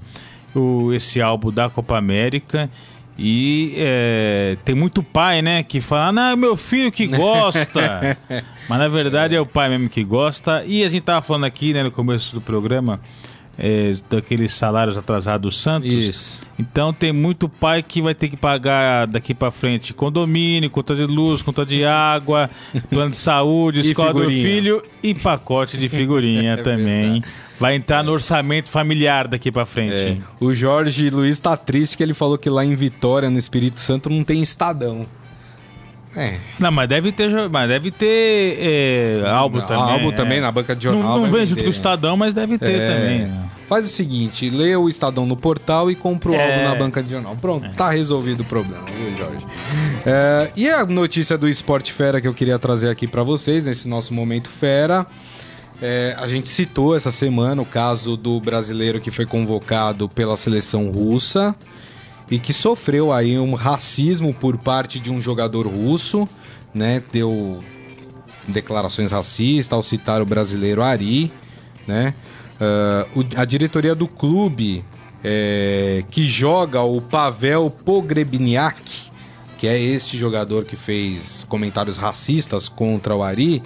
o, 0.54 0.92
esse 0.92 1.20
álbum 1.20 1.50
da 1.50 1.68
Copa 1.68 1.98
América. 1.98 2.70
E 3.18 3.74
é, 3.76 4.56
tem 4.64 4.76
muito 4.76 5.02
pai, 5.02 5.42
né, 5.42 5.62
que 5.62 5.80
fala, 5.80 6.08
ah, 6.08 6.12
não, 6.12 6.22
é 6.22 6.36
meu 6.36 6.54
filho 6.54 6.92
que 6.92 7.06
gosta. 7.08 8.16
Mas 8.68 8.78
na 8.78 8.88
verdade 8.88 9.34
é 9.34 9.40
o 9.40 9.46
pai 9.46 9.70
mesmo 9.70 9.88
que 9.88 10.04
gosta. 10.04 10.62
E 10.64 10.84
a 10.84 10.88
gente 10.88 11.02
tava 11.02 11.22
falando 11.22 11.44
aqui, 11.44 11.72
né, 11.72 11.82
no 11.82 11.90
começo 11.90 12.32
do 12.32 12.40
programa, 12.40 13.00
é, 13.58 13.94
daqueles 14.10 14.54
salários 14.54 14.96
atrasados 14.96 15.42
do 15.42 15.56
Santos. 15.56 15.90
Isso. 15.90 16.40
Então 16.58 16.92
tem 16.92 17.12
muito 17.12 17.48
pai 17.48 17.82
que 17.82 18.00
vai 18.00 18.14
ter 18.14 18.28
que 18.28 18.36
pagar 18.36 19.06
daqui 19.06 19.34
para 19.34 19.50
frente 19.50 19.92
condomínio, 19.92 20.70
conta 20.70 20.94
de 20.94 21.04
luz, 21.04 21.42
conta 21.42 21.64
de 21.64 21.84
água, 21.84 22.50
plano 22.88 23.10
de 23.10 23.16
saúde, 23.16 23.80
escola 23.80 24.12
do 24.12 24.30
filho 24.30 24.82
e 25.02 25.14
pacote 25.14 25.76
de 25.76 25.88
figurinha 25.88 26.52
é 26.54 26.56
também. 26.56 27.12
Verdade. 27.12 27.46
Vai 27.58 27.74
entrar 27.74 28.04
no 28.04 28.12
orçamento 28.12 28.68
familiar 28.68 29.26
daqui 29.26 29.50
para 29.50 29.64
frente. 29.64 29.94
É. 29.94 30.16
O 30.38 30.52
Jorge 30.52 31.08
Luiz 31.08 31.38
tá 31.38 31.56
triste 31.56 31.96
que 31.96 32.02
ele 32.02 32.12
falou 32.12 32.36
que 32.36 32.50
lá 32.50 32.62
em 32.62 32.74
Vitória, 32.74 33.30
no 33.30 33.38
Espírito 33.38 33.80
Santo, 33.80 34.10
não 34.10 34.22
tem 34.22 34.42
estadão. 34.42 35.06
É. 36.14 36.36
Não, 36.58 36.70
mas 36.70 36.88
deve 36.88 37.12
ter, 37.12 37.30
mas 37.50 37.68
deve 37.68 37.90
ter 37.90 38.58
é, 38.58 39.22
álbum 39.26 39.60
também. 39.60 39.92
Álbum 39.92 40.08
é. 40.08 40.12
também 40.12 40.40
na 40.40 40.50
banca 40.50 40.74
de 40.74 40.84
jornal. 40.84 41.16
Não, 41.16 41.24
não 41.24 41.30
vem 41.30 41.46
junto 41.46 41.62
com 41.62 41.68
o 41.68 41.70
Estadão, 41.70 42.16
mas 42.16 42.34
deve 42.34 42.58
ter 42.58 42.74
é. 42.74 42.94
também. 42.94 43.46
Faz 43.68 43.84
o 43.84 43.88
seguinte, 43.88 44.48
lê 44.48 44.76
o 44.76 44.88
Estadão 44.88 45.26
no 45.26 45.36
portal 45.36 45.90
e 45.90 45.96
compra 45.96 46.30
o 46.30 46.34
É. 46.34 46.52
álbum 46.62 46.70
na 46.70 46.74
banca 46.76 47.02
de 47.02 47.10
jornal. 47.10 47.34
Pronto, 47.34 47.68
tá 47.74 47.90
resolvido 47.90 48.40
o 48.42 48.44
problema, 48.44 48.84
viu, 48.84 49.16
Jorge? 49.16 49.44
É, 50.06 50.50
e 50.56 50.68
a 50.70 50.86
notícia 50.86 51.36
do 51.36 51.48
Esporte 51.48 51.92
Fera 51.92 52.20
que 52.20 52.28
eu 52.28 52.34
queria 52.34 52.58
trazer 52.60 52.88
aqui 52.88 53.08
pra 53.08 53.24
vocês, 53.24 53.64
nesse 53.64 53.88
nosso 53.88 54.14
momento 54.14 54.48
fera. 54.48 55.04
é, 55.82 56.16
a 56.18 56.26
gente 56.28 56.48
citou 56.48 56.96
essa 56.96 57.10
semana 57.12 57.60
o 57.60 57.66
caso 57.66 58.16
do 58.16 58.40
brasileiro 58.40 58.98
que 59.00 59.10
foi 59.10 59.26
convocado 59.26 60.08
pela 60.08 60.34
seleção 60.36 60.90
russa 60.90 61.54
e 62.30 62.38
que 62.38 62.52
sofreu 62.52 63.12
aí 63.12 63.38
um 63.38 63.54
racismo 63.54 64.32
por 64.32 64.56
parte 64.56 64.98
de 64.98 65.10
um 65.12 65.20
jogador 65.20 65.66
russo, 65.66 66.26
né? 66.72 67.02
Deu 67.12 67.62
declarações 68.48 69.10
racistas 69.10 69.72
ao 69.76 69.82
citar 69.82 70.22
o 70.22 70.24
brasileiro 70.24 70.82
Ari, 70.82 71.30
né? 71.86 72.14
O- 73.14 73.40
a 73.40 73.44
diretoria 73.44 73.94
do 73.94 74.06
clube 74.08 74.84
é, 75.24 76.04
que 76.10 76.24
joga 76.24 76.80
o 76.82 77.00
Pavel 77.00 77.68
Pogrebniak, 77.84 79.10
que 79.58 79.66
é 79.66 79.78
este 79.80 80.16
jogador 80.18 80.64
que 80.64 80.76
fez 80.76 81.44
comentários 81.48 81.96
racistas 81.96 82.68
contra 82.68 83.14
o 83.16 83.22
Ari, 83.22 83.62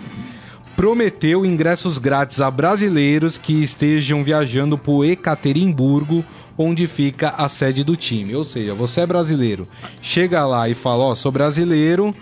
prometeu 0.76 1.44
ingressos 1.44 1.98
grátis 1.98 2.40
a 2.40 2.50
brasileiros 2.50 3.36
que 3.36 3.52
estejam 3.62 4.22
viajando 4.24 4.80
o 4.86 5.04
Ekaterimburgo, 5.04 6.24
onde 6.56 6.86
fica 6.86 7.30
a 7.36 7.48
sede 7.48 7.82
do 7.84 7.96
time. 7.96 8.34
Ou 8.34 8.44
seja, 8.44 8.74
você 8.74 9.00
é 9.02 9.06
brasileiro, 9.06 9.66
chega 10.00 10.46
lá 10.46 10.68
e 10.68 10.74
fala: 10.74 11.04
Ó, 11.04 11.14
sou 11.14 11.30
brasileiro, 11.32 12.14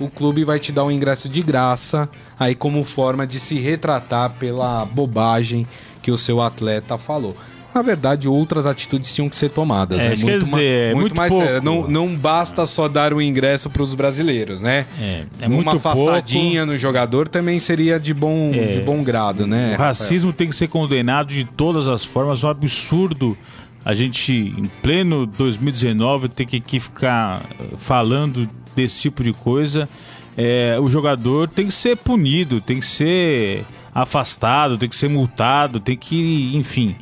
o 0.00 0.08
clube 0.08 0.44
vai 0.44 0.58
te 0.58 0.72
dar 0.72 0.84
um 0.84 0.90
ingresso 0.90 1.28
de 1.28 1.42
graça, 1.42 2.08
aí 2.38 2.54
como 2.54 2.82
forma 2.84 3.26
de 3.26 3.38
se 3.38 3.58
retratar 3.58 4.32
pela 4.38 4.84
bobagem 4.84 5.66
que 6.02 6.10
o 6.10 6.18
seu 6.18 6.40
atleta 6.42 6.98
falou. 6.98 7.36
Na 7.74 7.80
verdade, 7.80 8.28
outras 8.28 8.66
atitudes 8.66 9.14
tinham 9.14 9.30
que 9.30 9.36
ser 9.36 9.48
tomadas. 9.48 10.04
É, 10.04 10.10
né? 10.10 10.16
quer 10.16 10.32
ma- 10.32 10.38
dizer, 10.38 10.90
é 10.90 10.94
muito 10.94 11.16
mais 11.16 11.30
pouco. 11.32 11.46
sério. 11.46 11.62
Não, 11.62 11.88
não 11.88 12.14
basta 12.14 12.66
só 12.66 12.86
dar 12.86 13.14
o 13.14 13.22
ingresso 13.22 13.70
para 13.70 13.82
os 13.82 13.94
brasileiros, 13.94 14.60
né? 14.60 14.84
É, 15.00 15.24
é 15.40 15.46
Uma 15.46 15.56
muito 15.56 15.70
afastadinha 15.70 16.66
no 16.66 16.76
jogador 16.76 17.28
também 17.28 17.58
seria 17.58 17.98
de 17.98 18.12
bom, 18.12 18.50
É. 18.52 18.66
de 18.76 18.80
bom 18.82 19.02
grado, 19.02 19.46
né? 19.46 19.74
O 19.74 19.78
racismo 19.78 20.34
tem 20.34 20.50
que 20.50 20.54
ser 20.56 20.68
condenado 20.68 21.28
de 21.28 21.44
todas 21.46 21.88
as 21.88 22.04
formas. 22.04 22.44
É 22.44 22.46
um 22.46 22.50
absurdo 22.50 23.34
a 23.82 23.94
gente, 23.94 24.32
em 24.34 24.66
pleno 24.82 25.24
2019, 25.26 26.28
ter 26.28 26.44
que, 26.44 26.60
que 26.60 26.78
ficar 26.78 27.40
eh, 27.58 27.64
falando 27.78 28.48
desse 28.76 29.00
tipo 29.00 29.24
de 29.24 29.32
coisa. 29.32 29.88
É, 30.36 30.76
o 30.78 30.88
jogador 30.88 31.48
tem 31.48 31.66
que 31.66 31.72
ser 31.74 31.96
punido, 31.96 32.60
tem 32.60 32.80
que 32.80 32.86
ser 32.86 33.64
afastado, 33.94 34.78
tem 34.78 34.88
que 34.88 34.96
ser 34.96 35.08
multado, 35.08 35.80
tem 35.80 35.96
que, 35.96 36.52
enfim. 36.54 36.96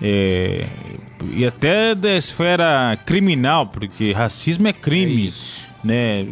é, 0.00 0.64
e 1.32 1.46
até 1.46 1.94
da 1.94 2.14
esfera 2.16 2.98
criminal, 3.04 3.66
porque 3.66 4.12
racismo 4.12 4.68
é 4.68 4.72
crime. 4.72 5.28
É 5.28 5.86
né? 5.86 6.26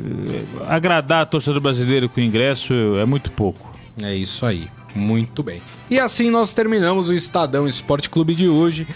Agradar 0.68 1.22
a 1.22 1.26
torcedor 1.26 1.60
brasileiro 1.60 2.08
com 2.08 2.20
ingresso 2.20 2.74
é 2.98 3.04
muito 3.04 3.30
pouco. 3.30 3.72
É 3.98 4.14
isso 4.14 4.44
aí. 4.44 4.66
Muito 4.94 5.42
bem. 5.42 5.60
E 5.90 5.98
assim 5.98 6.30
nós 6.30 6.52
terminamos 6.52 7.08
o 7.08 7.14
Estadão 7.14 7.66
Esporte 7.68 8.10
Clube 8.10 8.34
de 8.34 8.48
hoje. 8.48 8.86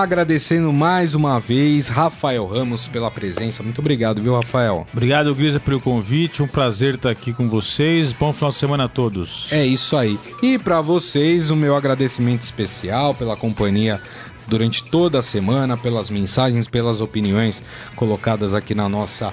Agradecendo 0.00 0.72
mais 0.72 1.14
uma 1.14 1.38
vez 1.38 1.88
Rafael 1.88 2.46
Ramos 2.46 2.88
pela 2.88 3.10
presença. 3.10 3.62
Muito 3.62 3.80
obrigado, 3.80 4.22
viu, 4.22 4.34
Rafael? 4.34 4.86
Obrigado, 4.90 5.34
Grisa, 5.34 5.60
pelo 5.60 5.78
convite. 5.78 6.42
Um 6.42 6.48
prazer 6.48 6.94
estar 6.94 7.10
aqui 7.10 7.30
com 7.30 7.46
vocês. 7.46 8.10
Bom 8.10 8.32
final 8.32 8.50
de 8.50 8.56
semana 8.56 8.84
a 8.84 8.88
todos. 8.88 9.52
É 9.52 9.66
isso 9.66 9.94
aí. 9.94 10.18
E 10.42 10.58
para 10.58 10.80
vocês, 10.80 11.50
o 11.50 11.56
meu 11.56 11.76
agradecimento 11.76 12.42
especial 12.42 13.14
pela 13.14 13.36
companhia 13.36 14.00
durante 14.48 14.82
toda 14.82 15.18
a 15.18 15.22
semana, 15.22 15.76
pelas 15.76 16.08
mensagens, 16.08 16.66
pelas 16.66 17.02
opiniões 17.02 17.62
colocadas 17.94 18.54
aqui 18.54 18.74
na 18.74 18.88
nossa 18.88 19.30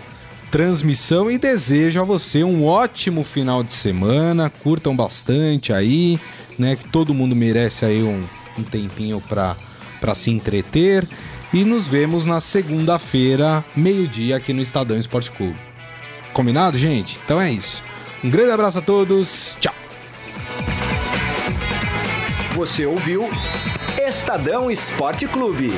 transmissão 0.51 1.31
e 1.31 1.37
desejo 1.37 2.01
a 2.01 2.03
você 2.03 2.43
um 2.43 2.65
ótimo 2.65 3.23
final 3.23 3.63
de 3.63 3.71
semana. 3.71 4.49
Curtam 4.49 4.93
bastante 4.93 5.71
aí, 5.71 6.19
né? 6.57 6.75
Que 6.75 6.89
todo 6.89 7.13
mundo 7.13 7.33
merece 7.33 7.85
aí 7.85 8.03
um, 8.03 8.21
um 8.57 8.63
tempinho 8.63 9.21
para 9.21 9.55
para 9.99 10.15
se 10.15 10.31
entreter 10.31 11.07
e 11.53 11.63
nos 11.63 11.87
vemos 11.87 12.25
na 12.25 12.39
segunda-feira, 12.39 13.63
meio-dia 13.75 14.37
aqui 14.37 14.53
no 14.53 14.61
Estadão 14.61 14.97
Esporte 14.97 15.31
Clube. 15.31 15.57
Combinado, 16.33 16.77
gente? 16.77 17.17
Então 17.25 17.41
é 17.41 17.51
isso. 17.51 17.83
Um 18.23 18.29
grande 18.29 18.51
abraço 18.51 18.79
a 18.79 18.81
todos. 18.81 19.57
Tchau. 19.59 19.73
Você 22.53 22.85
ouviu 22.85 23.29
Estadão 23.97 24.69
Esporte 24.69 25.27
Clube. 25.27 25.71